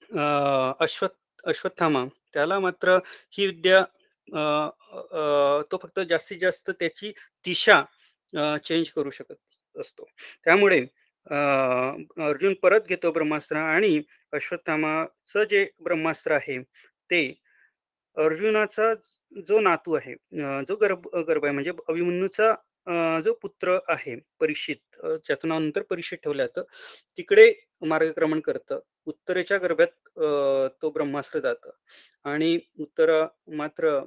अं, 0.02 0.72
अश्वत्थामा 0.80 2.04
त्याला 2.34 2.58
मात्र 2.60 2.98
ही 3.30 3.46
विद्या 3.46 3.78
अं, 4.28 5.62
तो 5.72 5.76
फक्त 5.82 6.00
जास्तीत 6.08 6.38
जास्त 6.40 6.70
त्याची 6.70 7.12
दिशा 7.46 7.82
चेंज 8.64 8.90
करू 8.90 9.10
शकत 9.10 9.34
असतो. 9.76 10.04
त्यामुळे 10.44 10.84
अर्जुन 11.26 12.54
परत 12.62 12.86
घेतो 12.88 13.10
ब्रह्मास्त्र 13.12 13.56
आणि 13.58 14.00
अश्वत्थामाचं 14.32 15.44
जे 15.44 15.64
ब्रह्मास्त्र 15.80 16.32
आहे 16.32 16.58
ते 17.10 17.22
अर्जुनाचा 18.16 18.92
जो 19.46 19.60
नातू 19.60 19.94
आहे 19.94 20.14
जो 20.64 20.76
गर्भ 20.76 21.06
गर्भ 21.28 21.44
आहे 21.44 21.52
म्हणजे 21.52 21.72
अभिमन्यूचा 21.88 22.54
जो 23.24 23.32
पुत्र 23.42 23.78
आहे 23.88 24.16
परीक्षित 24.40 24.76
ज्याचं 25.02 25.48
नाव 25.48 25.58
नंतर 25.58 25.82
परीक्षित 25.82 26.18
ठेवलं 26.22 26.46
जातं 26.46 26.62
तिकडे 27.18 27.52
मार्गक्रमण 27.82 28.40
करतं. 28.40 28.80
उत्तरेच्या 29.06 29.58
गर्भात 29.58 29.86
तो 30.82 30.90
ब्रह्मास्त्र 30.90 31.38
जातं. 31.38 31.70
आणि 32.24 32.58
उत्तर 32.80 33.10
मात्र 33.56 33.98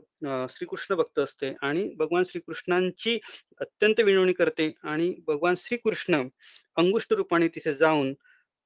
श्रीकृष्ण 0.49 0.95
भक्त 0.95 1.19
असते 1.19 1.53
आणि 1.61 1.83
भगवान 1.97 2.23
श्रीकृष्णांची 2.23 3.17
अत्यंत 3.61 3.99
विनवणी 3.99 4.33
करते 4.33 4.71
आणि 4.83 5.13
भगवान 5.27 5.55
श्रीकृष्ण 5.57 6.21
अंगुष्ट 6.77 7.13
रूपाने 7.13 7.47
तिथे 7.47 7.73
जाऊन 7.73 8.13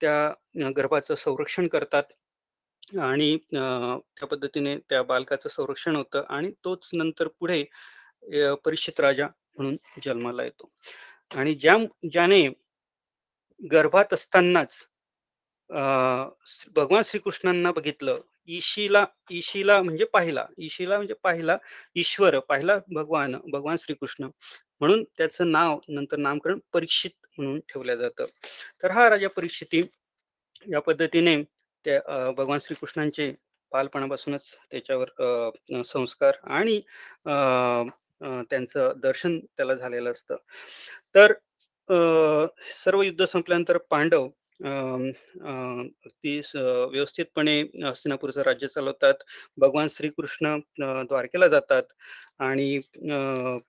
त्या 0.02 0.70
गर्भाचं 0.76 1.16
संरक्षण 1.16 1.68
करतात 1.68 2.04
आणि 3.00 3.38
त्या 3.54 4.26
पद्धतीने 4.26 4.78
त्या 4.90 5.02
बालकाचं 5.04 5.50
संरक्षण 5.50 5.96
होतं 5.96 6.24
आणि 6.30 6.52
तोच 6.66 6.90
नंतर 6.94 7.28
पुढे 7.40 7.64
परिषित 8.24 8.56
परीक्षित 8.66 9.00
राजा 9.00 9.28
म्हणून 9.58 9.78
जन्माला 10.06 10.44
येतो. 10.44 10.70
आणि 11.32 11.54
ज्या 11.56 11.78
ज्याने 12.12 12.48
गर्भात 13.62 14.14
असतानाच 14.14 14.74
अं, 15.70 16.30
भगवान 16.76 17.02
श्रीकृष्णांना 17.06 17.72
बघितलं 17.72 18.20
ईशीला 18.48 19.06
ईशीला 19.32 19.82
म्हणजे 19.82 20.06
पाहिला 20.06 20.46
ईशीला 20.58 20.96
म्हणजे 20.98 21.14
पाहिला 21.24 21.58
ईश्वर 21.96 22.38
पाहिला 22.40 22.78
भगवान 22.94 23.36
भगवान 23.52 23.76
श्रीकृष्ण 23.80 24.28
म्हणून 24.82 25.04
त्याचं 25.18 25.52
नाव 25.52 25.80
नंतर 25.90 26.18
नामकरण 26.18 26.60
परीक्षित 26.74 27.12
म्हणून 27.38 27.60
ठेवलं 27.70 27.96
जातं. 27.96 28.26
तर 28.84 28.92
हा 28.92 29.10
राजा 29.10 29.28
परीक्षिती 29.30 29.82
या 30.68 30.80
पद्धतीने 30.82 31.42
त्या 31.86 32.00
अं, 32.08 32.32
भगवान 32.34 32.60
श्रीकृष्णांचे 32.60 33.32
बालपणापासूनच 33.72 34.56
त्याच्यावर 34.72 35.10
अं, 35.20 35.82
संस्कार 35.84 36.38
आणि 36.52 36.78
अं, 37.26 37.90
त्यांचं 38.50 38.94
दर्शन 38.98 39.40
त्याला 39.48 39.74
झालेलं 39.76 40.12
असतं. 40.12 40.36
तर 41.16 41.34
अं, 41.90 42.46
सर्व 42.76 43.02
युद्ध 43.02 43.26
संपल्यानंतर 43.26 43.78
पांडव 43.90 44.28
अं, 44.60 45.10
व्यवस्थितपणे 46.92 47.60
हस्तिनापूरचं 47.86 48.42
राज्य 48.44 48.68
चालवतात. 48.68 49.14
भगवान 49.58 49.88
श्रीकृष्ण 49.92 50.58
द्वारकेला 50.80 51.48
जातात 51.50 51.84
आणि 52.42 52.76
अं, 52.78 53.60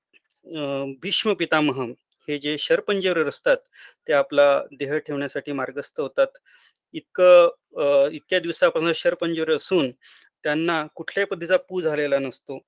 भीष्म 1.02 1.32
पितामह 1.34 1.82
हे 2.28 2.38
जे 2.38 2.56
शरपंजेवर 2.58 3.28
असतात 3.28 3.56
ते 4.08 4.12
आपला 4.14 4.46
देह 4.72 4.96
ठेवण्यासाठी 4.98 5.52
मार्गस्थ 5.54 6.00
होतात. 6.00 6.26
इतकं 6.94 8.08
इतक्या 8.12 8.38
दिवसापासून 8.40 8.92
शरपंजेवर 8.96 9.50
असून 9.52 9.90
त्यांना 10.44 10.84
कुठल्याही 10.96 11.26
पद्धतीचा 11.26 11.56
पू 11.68 11.80
झालेला 11.82 12.18
नसतो. 12.18 12.58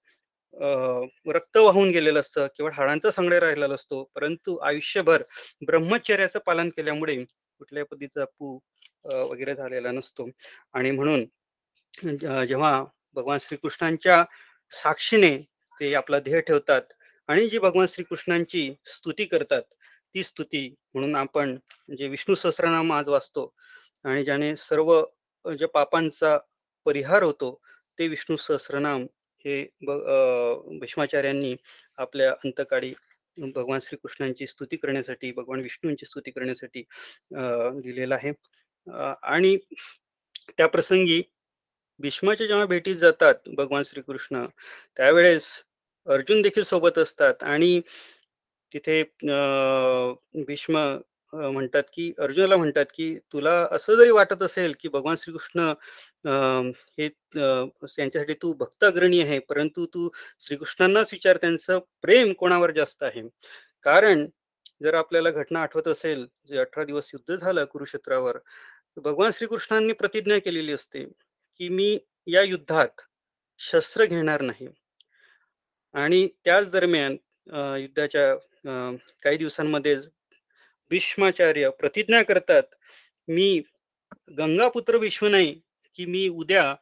रक्त 0.60 1.56
वाहून 1.56 1.90
गेलेलं 1.90 2.20
असतं 2.20 2.46
किंवा 2.56 2.70
हाडांचा 2.74 3.10
संगडे 3.10 3.38
राहिलेला 3.40 3.74
असतो. 3.74 4.02
परंतु 4.14 4.56
आयुष्यभर 4.56 5.22
ब्रह्मचर्याचं 5.66 6.38
पालन 6.46 6.68
केल्यामुळे 6.68 7.16
कुठल्याही 7.24 7.86
पद्धतीचा 7.90 8.24
पू 8.38 8.58
वगैरे 9.04 9.54
झालेला 9.54 9.90
नसतो. 9.92 10.28
आणि 10.72 10.90
म्हणून 10.90 11.24
जेव्हा 12.48 12.84
भगवान 13.14 13.38
श्रीकृष्णांच्या 13.40 14.24
साक्षीने 14.72 15.36
ते 15.80 15.94
आपला 15.94 16.18
ध्येय 16.20 16.40
ठेवतात 16.40 16.92
आणि 17.28 17.48
जी 17.48 17.58
भगवान 17.58 17.86
श्रीकृष्णांची 17.86 18.72
स्तुती 18.86 19.24
करतात 19.24 19.62
ती 20.14 20.24
स्तुती 20.24 20.68
म्हणून 20.94 21.14
आपण 21.16 21.56
जे 21.98 22.08
विष्णू 22.08 22.34
सहस्रनाम 22.34 22.92
आज 22.92 23.08
वाचतो 23.08 23.52
आणि 24.04 24.24
ज्याने 24.24 24.54
सर्व 24.56 25.00
जे 25.44 25.56
ज्या 25.56 25.68
पापांचा 25.68 26.38
परिहार 26.86 27.22
होतो 27.22 27.60
ते 27.98 28.08
विष्णू 28.08 28.36
सहस्रनाम 28.36 29.06
हे 29.44 29.68
ब- 29.80 30.80
भीष्माचार्यांनी 30.80 31.56
आपल्या 31.96 32.30
अंतकाळी 32.30 32.92
भगवान 33.36 33.78
श्रीकृष्णांची 33.82 34.46
स्तुती 34.46 34.76
करण्यासाठी 34.76 35.32
भगवान 35.32 35.60
विष्णूंची 35.60 36.06
स्तुती 36.06 36.30
करण्यासाठी 36.30 36.80
लिहिलेलं 37.84 38.14
आहे. 38.14 38.32
आणि 39.22 39.56
त्या 40.56 40.66
प्रसंगी 40.66 41.22
भीष्माच्या 41.98 42.46
जेव्हा 42.46 42.66
भेटीत 42.66 42.96
जातात 42.96 43.34
भगवान 43.46 43.82
श्रीकृष्ण 43.86 44.46
त्यावेळेस 44.96 45.46
अर्जुन 46.06 46.42
देखील 46.42 46.62
सोबत 46.62 46.98
असतात. 46.98 47.34
आणि 47.42 47.80
तिथे 48.74 49.00
अं, 49.02 50.14
भीष्म 50.34 50.98
म्हणतात 51.34 51.82
की 51.92 52.12
अर्जुनाला 52.18 52.56
म्हणतात 52.56 52.86
की 52.94 53.14
तुला 53.32 53.52
असं 53.72 53.94
जरी 53.94 54.10
वाटत 54.10 54.42
असेल 54.42 54.74
की 54.80 54.88
भगवान 54.88 55.16
श्रीकृष्ण 55.16 55.60
अं, 56.24 56.70
हे 56.98 57.08
त्यांच्यासाठी 57.38 58.34
तू 58.34 58.52
भक्त 58.52 58.84
अग्रणी 58.84 59.20
आहे 59.20 59.38
परंतु 59.38 59.86
तू 59.86 60.08
श्रीकृष्णांनाच 60.40 61.12
विचार 61.12 61.36
त्यांचं 61.36 61.78
प्रेम 62.02 62.32
कोणावर 62.32 62.70
जास्त 62.70 63.02
आहे? 63.02 63.22
कारण 63.84 64.26
जर 64.82 64.94
आपल्याला 64.94 65.30
घटना 65.30 65.62
आठवत 65.62 65.88
असेल 65.88 66.26
जे 66.48 66.58
अठरा 66.58 66.84
दिवस 66.84 67.10
युद्ध 67.14 67.36
झालं 67.36 67.64
कुरुक्षेत्रावर 67.64 68.38
भगवान 68.96 69.30
श्रीकृष्णांनी 69.34 69.92
प्रतिज्ञा 69.92 70.38
केलेली 70.38 70.72
असते 70.72 71.04
की 71.60 71.68
मी 71.68 71.98
या 72.26 72.42
युद्धात 72.42 73.00
शस्त्र 73.60 74.04
घेणार 74.04 74.40
नाही. 74.40 74.68
आणि 75.94 76.26
त्याच 76.44 76.70
दरम्यान 76.70 77.16
युद्धाच्या 77.80 78.30
अं, 78.32 78.96
काही 79.22 79.36
दिवसांमध्ये 79.36 79.96
भीष्माचार्य 80.90 81.70
प्रतिज्ञा 81.78 82.22
करतात 82.22 82.62
मी 83.28 83.62
गंगापुत्र 84.38 84.98
भीष्म 84.98 85.26
नाही 85.26 85.52
की 85.98 86.06
मी 86.06 86.28
उद्या 86.28 86.74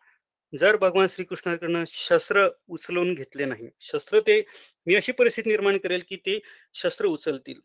जर 0.52 0.76
भगवान 0.76 1.06
श्रीकृष्णाकडनं 1.08 1.84
शस्त्र 1.88 2.48
उचलून 2.68 3.14
घेतले 3.14 3.44
नाही. 3.44 3.68
शस्त्र 3.80 4.20
ते 4.26 4.40
मी 4.86 4.94
अशी 4.94 5.12
परिस्थिती 5.12 5.50
निर्माण 5.50 5.78
करेल 5.78 6.02
की 6.08 6.16
ते 6.16 6.38
शस्त्र 6.74 7.06
उचलतील. 7.06 7.60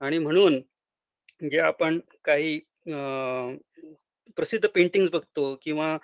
आणि 0.00 0.18
म्हणून 0.18 0.60
जे 1.40 1.58
आपण 1.60 1.98
काही 2.24 2.58
प्रसिद्ध 4.36 4.66
पेंटिंग 4.68 5.08
बघतो 5.12 5.54
किंवा 5.62 5.96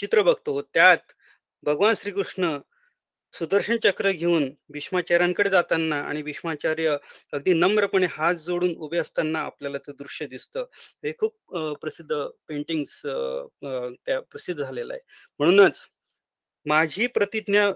चित्र 0.00 0.22
बघतो 0.22 0.60
त्यात 0.62 1.12
भगवान 1.62 1.94
श्रीकृष्ण 1.94 2.56
सुदर्शन 3.34 3.76
चक्र 3.84 4.10
घेऊन 4.12 4.48
भीष्माचार्यांकडे 4.72 5.50
जाताना 5.50 6.00
आणि 6.08 6.22
भीष्माचार्य 6.22 6.96
अगदी 7.32 7.52
नम्रपणे 7.54 8.06
हात 8.10 8.34
जोडून 8.46 8.74
उभे 8.76 8.98
असताना 8.98 9.40
आपल्याला 9.40 9.78
ते 9.86 9.92
दृश्य 9.98 10.26
दिसतं. 10.26 10.64
हे 11.04 11.12
खूप 11.18 11.34
प्रसिद्ध 11.80 12.14
पेंटिंग्स 12.48 13.00
त्या 13.04 14.20
प्रसिद्ध 14.20 14.60
झालेलं 14.62 14.92
आहे. 14.92 15.00
म्हणूनच 15.40 15.80
माझी 16.66 17.06
प्रतिज्ञा 17.06 17.70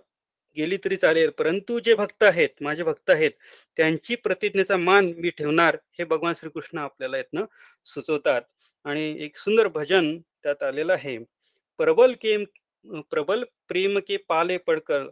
गेली 0.56 0.76
तरी 0.84 0.96
चालेल 0.96 1.30
परंतु 1.38 1.78
जे 1.84 1.94
भक्त 1.94 2.22
आहेत 2.24 2.62
माझे 2.62 2.82
भक्त 2.82 3.10
आहेत 3.10 3.30
त्यांची 3.76 4.14
प्रतिज्ञेचा 4.16 4.76
मान 4.76 5.12
मी 5.16 5.30
ठेवणार 5.38 5.76
हे 5.98 6.04
भगवान 6.04 6.34
श्रीकृष्ण 6.34 6.78
आपल्याला 6.78 7.16
यातनं 7.16 7.44
सुचवतात. 7.86 8.42
आणि 8.86 9.14
एक 9.24 9.36
सुंदर 9.38 9.68
भजन 9.68 10.16
त्यात 10.42 10.62
आलेलं 10.62 10.92
आहे. 10.92 11.18
प्रबल 11.78 12.12
के 12.22 12.36
प्रबल 13.10 13.42
प्रेम 13.68 13.98
के 14.08 14.16
पाले 14.28 14.56
पडकर 14.58 15.06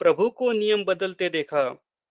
प्रभु 0.00 0.28
को 0.32 0.50
नियम 0.52 0.84
बदलते 0.84 1.28
देखा 1.30 1.62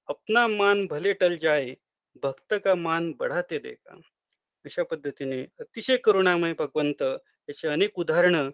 अपना 0.08 0.48
मान 0.50 0.86
भले 0.88 1.14
टल 1.16 1.38
जाए 1.38 1.76
भक्त 2.24 2.54
का 2.66 2.76
मान 2.78 3.12
बढ़ाते 3.20 3.60
देखा। 3.60 3.96
अशा 4.66 4.84
पद्धतीने 4.86 5.42
अतिशय 5.62 5.98
करुणामय 6.00 6.54
भगवंत 6.60 7.02
याचे 7.04 7.68
अनेक 7.70 8.00
उदाहरणं 8.00 8.50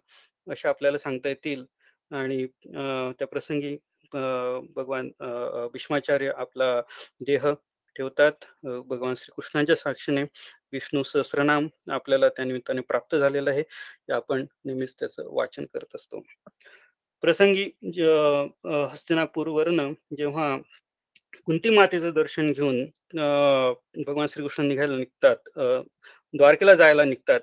अशा 0.48 0.70
आपल्याला 0.70 0.98
सांगता 0.98 1.30
येतील 1.30 1.66
आणि 2.12 2.44
अं, 2.44 3.12
त्या 3.20 3.28
प्रसंगी 3.28 3.74
अं, 4.12 4.66
भगवान 4.76 5.10
अं, 5.22 5.68
भीष्माचार्य 5.74 6.32
आपला 6.38 6.72
देह 7.22 7.52
ठेवतात. 7.96 8.46
भगवान 8.88 9.14
श्रीकृष्णांच्या 9.16 9.76
साक्षीने 9.76 10.24
विष्णू 10.74 11.04
सहस्रनाम 11.04 11.68
आपल्याला 11.92 12.30
त्या 12.30 12.46
निमित्ताने 12.46 12.82
प्राप्त 12.84 13.16
झालेलं 13.16 13.52
आहे. 13.52 13.64
आपण 14.14 14.46
नेहमीच 14.66 14.96
त्याचं 15.00 15.30
वाचन 15.36 15.66
करत 15.74 15.96
असतो. 15.96 16.22
प्रसंगी 17.26 17.64
हस्तिनापूरवरनं 18.92 19.94
जेव्हा 20.18 20.56
कुंती 21.48 21.70
मातेचं 21.70 22.12
दर्शन 22.14 22.52
घेऊन 22.52 22.82
अं, 22.82 23.74
भगवान 24.08 24.28
श्रीकृष्ण 24.28 24.64
निघायला 24.68 24.98
निघतात 24.98 25.50
द्वारकेला 26.34 26.76
जायला 26.76 27.04
निघतात 27.04 27.40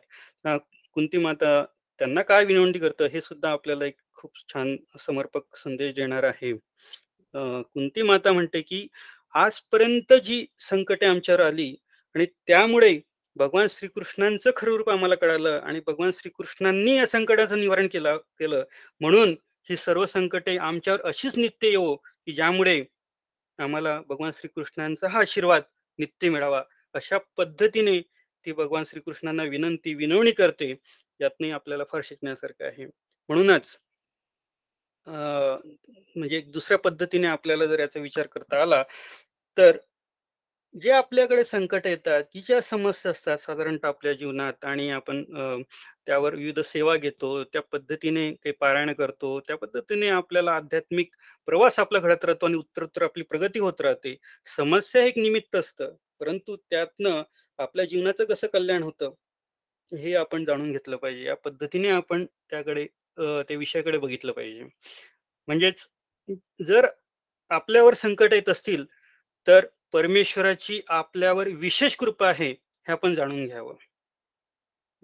कुंती 0.96 1.18
माता 1.18 1.64
त्यांना 2.00 2.22
काय 2.22 2.44
विनवणी 2.44 2.78
करतं 2.78 3.06
हे 3.06 3.20
सुद्धा 3.20 3.50
आपल्याला 3.50 3.86
एक 3.86 3.96
खूप 4.12 4.30
छान 4.48 4.76
समर्पक 4.98 5.56
संदेश 5.56 5.94
देणार 5.94 6.24
आहे. 6.24 6.52
कुंती 7.34 8.02
माता 8.02 8.32
म्हणते 8.32 8.60
की 8.60 8.86
आजपर्यंत 9.34 10.12
जी 10.24 10.44
संकटे 10.60 11.06
आमच्यावर 11.06 11.40
आली 11.40 11.74
आणि 12.14 12.26
त्यामुळे 12.46 12.98
भगवान 13.36 13.66
श्रीकृष्णांचं 13.70 14.50
खरं 14.56 14.76
रूप 14.76 14.90
आम्हाला 14.90 15.14
कळालं 15.14 15.60
आणि 15.60 15.80
भगवान 15.86 16.10
श्रीकृष्णांनी 16.10 16.96
या 16.96 17.06
संकटाचं 17.06 17.60
निवारण 17.60 17.86
केलं 17.86 18.16
केलं 18.38 18.64
म्हणून 19.00 19.34
ही 19.70 19.76
सर्व 19.76 20.06
संकटे 20.06 20.56
आमच्यावर 20.56 21.00
अशीच 21.02 21.36
नित्य 21.38 21.68
येवो 21.68 21.96
की 21.96 22.32
ज्यामुळे 22.32 22.84
आम्हाला 23.58 24.00
भगवान 24.00 24.30
श्रीकृष्णांचा 24.30 25.08
हा 25.08 25.18
आशीर्वाद 25.20 25.62
नित्य 25.98 26.28
मिळावा. 26.28 26.62
अशा 26.94 27.18
पद्धतीने 27.36 28.00
ती 28.46 28.52
भगवान 28.52 28.84
श्रीकृष्णांना 28.84 29.42
विनंती 29.42 29.94
विनवणी 29.94 30.30
करते 30.30 30.74
यातनी 31.20 31.50
आपल्याला 31.50 31.84
फार 31.84 32.00
शिकण्यासारखं 32.04 32.64
आहे. 32.64 32.86
म्हणूनच 33.28 33.78
अं, 35.06 35.58
म्हणजे 36.16 36.40
दुसऱ्या 36.40 36.78
पद्धतीने 36.78 37.26
आपल्याला 37.26 37.66
जर 37.66 37.78
याचा 37.80 38.00
विचार 38.00 38.26
करता 38.26 38.62
आला 38.62 38.82
तर 39.58 39.76
जे 40.74 40.90
आपल्याकडे 40.90 41.42
संकट 41.44 41.86
येतात 41.86 42.22
की 42.32 42.40
ज्या 42.40 42.60
समस्या 42.62 43.10
असतात 43.10 43.38
साधारणतः 43.38 43.88
आपल्या 43.88 44.12
जीवनात 44.12 44.64
आणि 44.64 44.88
आपण 44.90 45.22
त्यावर 46.06 46.34
विविध 46.34 46.60
सेवा 46.64 46.94
घेतो 46.96 47.42
त्या 47.44 47.62
पद्धतीने 47.62 48.30
काही 48.34 48.52
पारायण 48.60 48.92
करतो 48.92 49.38
त्या 49.48 49.56
पद्धतीने 49.56 50.08
आपल्याला 50.10 50.52
आध्यात्मिक 50.52 51.10
प्रवास 51.48 51.78
आपला 51.78 51.98
घडत 51.98 52.24
राहतो 52.24 52.46
आणि 52.46 52.56
उत्तरोत्तर 52.56 53.02
आपली 53.02 53.22
प्रगती 53.24 53.58
होत 53.58 53.80
राहते. 53.80 54.16
समस्या 54.56 55.04
एक 55.04 55.18
निमित्त 55.18 55.56
असतं 55.56 55.94
परंतु 56.20 56.56
त्यातनं 56.60 57.22
आपल्या 57.58 57.84
जीवनाचं 57.84 58.24
कसं 58.24 58.46
कल्याण 58.52 58.82
होतं 58.82 59.14
हे 59.92 60.14
आपण 60.16 60.44
जाणून 60.44 60.72
घेतलं 60.72 60.96
पाहिजे. 60.96 61.24
या 61.24 61.36
पद्धतीने 61.36 61.88
आपण 61.90 62.24
त्याकडे 62.50 62.86
त्या 63.18 63.56
विषयाकडे 63.58 63.98
बघितलं 63.98 64.32
पाहिजे. 64.32 64.64
म्हणजेच 65.48 65.86
जर 66.68 66.86
आपल्यावर 67.50 67.94
संकट 67.94 68.32
येत 68.32 68.48
असतील 68.48 68.84
तर 69.46 69.66
परमेश्वराची 69.92 70.80
आपल्यावर 70.88 71.48
विशेष 71.48 71.96
कृपा 71.96 72.28
आहे 72.28 72.50
हे 72.50 72.92
आपण 72.92 73.14
जाणून 73.14 73.46
घ्यावं. 73.46 73.74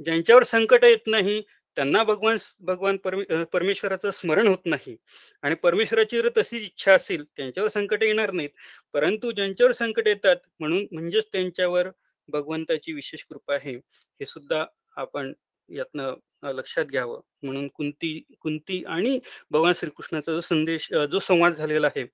ज्यांच्यावर 0.04 0.42
संकट 0.42 0.84
येत 0.84 1.06
नाही 1.06 1.42
त्यांना 1.76 2.02
भगवान 2.04 2.36
भगवान 2.60 2.96
परमे 2.96 3.44
परमेश्वराचं 3.44 4.10
स्मरण 4.10 4.46
होत 4.46 4.66
नाही. 4.66 4.96
आणि 5.42 5.54
परमेश्वराची 5.54 6.16
जर 6.16 6.28
तशी 6.36 6.56
इच्छा 6.56 6.92
असेल 6.94 7.24
त्यांच्यावर 7.36 7.68
संकट 7.68 8.02
येणार 8.02 8.30
नाहीत. 8.30 8.50
परंतु 8.92 9.30
ज्यांच्यावर 9.32 9.72
संकट 9.72 10.08
येतात 10.08 10.36
म्हणून 10.60 10.86
म्हणजेच 10.92 11.24
त्यांच्यावर 11.32 11.88
भगवंताची 12.28 12.92
विशेष 12.92 13.24
कृपा 13.24 13.54
आहे. 13.54 13.74
हे 14.20 14.26
सुद्धा 14.26 14.64
आपण 14.96 15.32
यातनं 15.68 16.14
लक्षात 16.42 16.84
घ्यावं. 16.84 17.20
म्हणून 17.42 17.68
कुंती 17.68 18.22
कुंती 18.40 18.84
आणि 18.84 19.18
भगवान 19.50 19.72
श्रीकृष्णाचा 19.76 20.32
जो 20.32 20.40
संदेश 20.40 20.88
जो 20.92 21.18
संवाद 21.18 21.54
झालेला 21.54 21.86
आहे 21.86 22.06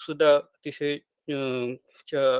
सुद्धा 0.00 0.34
अतिशय 0.36 0.98
अं, 1.28 1.74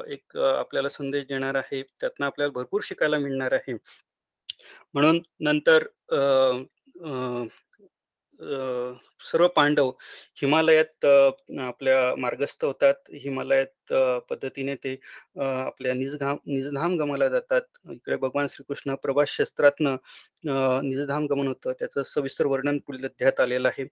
एक 0.09 0.37
आपल्याला 0.37 0.89
संदेश 0.89 1.25
देणार 1.25 1.55
आहे 1.55 1.83
त्यातनं 1.83 2.27
आपल्याला 2.27 2.53
भरपूर 2.53 2.81
शिकायला 2.85 3.19
मिळणार 3.19 3.53
आहे. 3.53 3.73
म्हणून 4.95 5.23
नंतर 5.41 5.83
अं, 6.13 6.65
अं, 7.01 7.47
अं, 8.41 8.95
सर्व 9.21 9.49
पांडव 9.49 9.93
हिमालयात 10.35 11.05
आपल्या 11.59 12.17
मार्गस्थ 12.17 12.65
होतात. 12.65 12.95
हिमालयात 13.09 13.93
पद्धतीने 14.31 14.75
ते 14.75 15.01
आपल्या 15.67 15.95
निजधाम 15.95 16.37
निजधाम 16.47 16.97
गमाला 16.97 17.29
जातात. 17.29 17.63
इकडे 17.91 18.17
भगवान 18.17 18.47
श्रीकृष्ण 18.47 18.95
प्रभास 18.95 19.29
शस्त्रातनं 19.29 19.93
अं, 20.49 20.81
निजधाम 20.83 21.27
गमन 21.27 21.49
होतं. 21.49 21.73
त्याचं 21.73 22.03
सविस्तर 22.03 22.47
वर्णन 22.47 22.79
पुढील 22.79 23.05
अध्यायात 23.05 23.41
आलेलं 23.41 23.69
आहे. 23.69 23.85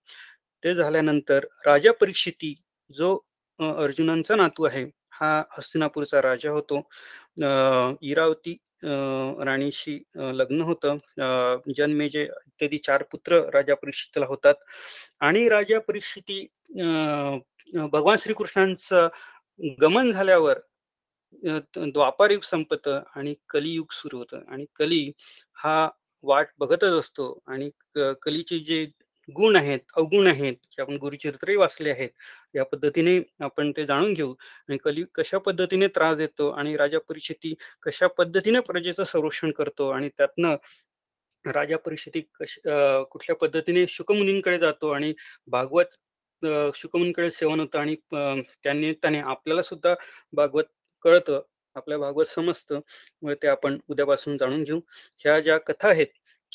ते 0.64 0.74
झाल्यानंतर 0.74 1.44
राजा 1.66 1.92
परीक्षिती 1.92 2.62
जो 2.92 3.18
अर्जुनांचा 3.60 4.36
नातू 4.36 4.62
आहे 4.64 5.03
हा 5.24 5.42
हस्तिनापूरचा 5.58 6.22
राजा 6.22 6.50
होतो. 6.50 6.80
इरावती 8.02 8.56
राणीशी 9.46 9.98
लग्न 10.16 10.60
होतं. 10.60 10.96
जन्मे 11.76 12.08
जे 12.08 12.22
इत्यादी 12.24 12.78
चार 12.78 13.02
पुत्र 13.02 13.40
राजा 13.54 13.74
परीक्षितला 13.74 14.26
होतात. 14.26 14.54
आणि 15.20 15.48
राजा 15.48 15.78
परीक्षिती 15.78 16.46
अं, 16.80 17.38
भगवान 17.74 18.16
श्रीकृष्णांचं 18.20 19.08
गमन 19.80 20.12
झाल्यावर 20.12 20.58
अं, 20.58 21.58
संपत 21.58 21.88
द्वापार 21.92 22.30
युग 22.30 22.88
आणि 23.16 23.34
कलियुग 23.48 23.86
सुरू 23.92 24.18
होतं. 24.18 24.40
आणि 24.48 24.64
कली 24.76 25.12
हा 25.54 25.88
वाट 26.22 26.48
बघतच 26.58 26.92
असतो. 26.98 27.38
आणि 27.46 27.70
कलीचे 28.22 28.58
जे 28.58 28.86
गुण 29.28 29.56
आहेत 29.56 29.80
अवगुण 29.96 30.26
आहेत 30.26 30.54
जे 30.72 30.82
आपण 30.82 30.96
गुरुचरित्रही 30.96 31.56
वाचले 31.56 31.90
आहेत 31.90 32.10
या 32.54 32.64
पद्धतीने 32.64 33.18
आपण 33.40 33.70
ते 33.70 33.84
जाणून 33.86 34.12
घेऊ 34.14 34.34
आणि 34.68 34.76
कली 34.78 35.04
कशा 35.14 35.38
पद्धतीने 35.38 35.86
त्रास 35.88 36.16
देतो 36.16 36.48
आणि 36.52 36.76
राजा 36.76 36.98
परिषदी 37.08 37.54
कशा 37.82 38.06
पद्धतीने 38.18 38.60
प्रजेचं 38.62 39.04
संरक्षण 39.04 39.50
करतो 39.52 39.88
आणि 39.90 40.08
त्यातनं 40.08 40.56
राजा 41.44 41.76
परिषदी 41.78 42.20
कश 42.34 42.58
कुठल्या 43.10 43.36
पद्धतीने 43.36 43.86
शुकमुनींकडे 43.88 44.58
जातो 44.58 44.90
आणि 44.90 45.12
भागवत 45.48 45.94
शुकमुनीकडे 46.74 47.30
सेवन 47.30 47.60
होतं 47.60 47.78
आणि 47.78 47.94
त्यांनी 48.12 48.92
त्याने 48.94 49.20
आपल्याला 49.22 49.62
सुद्धा 49.62 49.94
भागवत 50.32 50.64
कळतं, 51.04 51.40
आपल्या 51.76 51.98
भागवत 51.98 52.26
समजतं. 52.26 52.80
मग 53.22 53.34
ते 53.42 53.48
आपण 53.48 53.78
उद्यापासून 53.88 54.36
जाणून 54.38 54.62
घेऊ. 54.64 54.80
ह्या 55.20 55.38
ज्या 55.40 55.58
कथा 55.60 55.88
आहेत, 55.88 56.06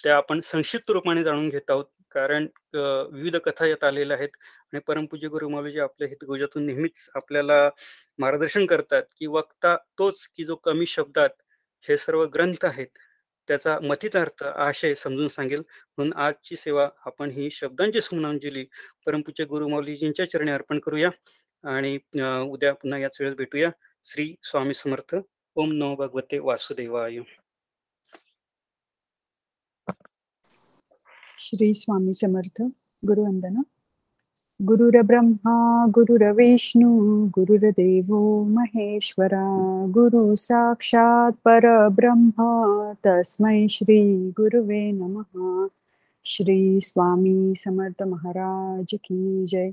त्या 0.03 0.15
आपण 0.17 0.39
संक्षिप्त 0.43 0.91
रूपाने 0.91 1.23
जाणून 1.23 1.49
घेत 1.49 1.69
आहोत. 1.69 1.85
कारण 2.12 2.47
विविध 2.75 3.35
कथा 3.38 3.65
यात 3.65 3.83
आलेल्या 3.83 4.17
आहेत 4.17 4.29
आणि 4.73 4.79
परमपूज्य 4.88 5.27
गुरु 5.29 5.49
माऊलीजी 5.49 5.79
आपल्या 5.79 6.07
हितगुजातून 6.09 6.65
नेहमीच 6.65 7.09
आपल्याला 7.15 7.69
मार्गदर्शन 8.19 8.65
करतात, 8.65 9.03
की 9.17 9.27
वक्ता 9.27 9.75
तोच, 9.99 10.27
की 10.35 10.45
जो 10.45 10.55
कमी 10.55 10.85
शब्दात 10.85 11.29
हे 11.89 11.97
सर्व 11.97 12.23
ग्रंथ 12.33 12.65
आहेत, 12.65 12.88
त्याचा 13.47 13.77
मथितार्थ, 13.83 14.43
आशय 14.43 14.93
समजून 14.95 15.27
सांगेल. 15.27 15.62
म्हणून 15.97 16.13
आजची 16.13 16.55
सेवा 16.55 16.89
आपण 17.05 17.31
ही 17.31 17.49
शब्दांची 17.51 18.01
सुमनांजली 18.01 18.65
परमपूज्य 19.05 19.45
गुरु 19.45 19.67
माऊलीजींच्या 19.67 20.29
चरणी 20.31 20.51
अर्पण 20.51 20.79
करूया 20.79 21.09
आणि 21.75 21.97
उद्या 22.51 22.73
पुन्हा 22.73 22.99
याच 22.99 23.17
वेळेस 23.19 23.35
भेटूया. 23.38 23.69
श्री 24.05 24.33
स्वामी 24.43 24.73
समर्थ. 24.73 25.15
ओम 25.55 25.71
नमो 25.71 25.95
भगवते 25.95 26.39
वासुदेवाय. 26.39 27.19
श्री 31.41 31.73
स्वामी 31.73 32.13
समर्थ. 32.13 32.62
गुरुवंदना. 33.06 33.63
गुरुर्ब्रह्मा 34.62 35.88
गुरुरविष्णू 35.88 37.25
गुरुर्देवो 37.28 38.43
महेश्वरा 38.43 39.86
गुरु 39.89 40.36
साक्षात 40.36 41.32
परब्रह्म. 41.45 42.32
तस्मै 43.04 43.67
श्री 43.67 44.30
गुरुवे 44.32 44.91
नमः. 44.91 45.67
श्री 46.25 46.82
स्वामी 46.82 47.54
समर्थ 47.56 48.04
महाराज 48.04 48.95
की 49.06 49.45
जय. 49.45 49.71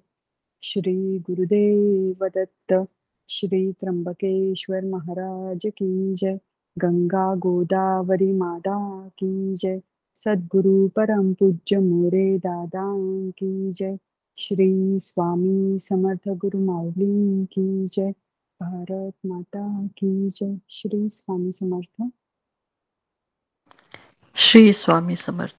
श्री 0.63 1.19
गुरुदेव 1.19 2.27
दत्त. 2.27 2.87
श्री 3.29 3.73
त्र्यंबकेश्वर 3.73 4.85
महाराज 4.85 5.61
की 5.67 6.15
जय. 6.15 6.39
गंगा 6.79 7.35
गोदावरी 7.35 8.33
माता 8.33 9.09
की 9.09 9.55
जय. 9.55 9.81
सद्गुरु 10.17 10.89
परम 10.89 11.35
पूज्य 11.35 11.79
मोरे 11.79 12.39
दादा 12.39 12.83
की 13.31 13.73
जय। 13.73 13.99
श्री 14.39 14.99
स्वामी 14.99 15.79
समर्थ 15.79 16.29
गुरु 16.29 16.59
माऊली 16.59 17.47
की 17.47 17.87
जय। 17.87 18.15
भारत 18.63 19.13
माता 19.27 19.87
की 19.87 20.29
जय। 20.29 20.61
श्री 20.71 21.09
स्वामी 21.11 21.53
समर्थ। 21.53 22.11
श्री 24.35 24.73
स्वामी 24.73 25.17
समर्थ। 25.17 25.55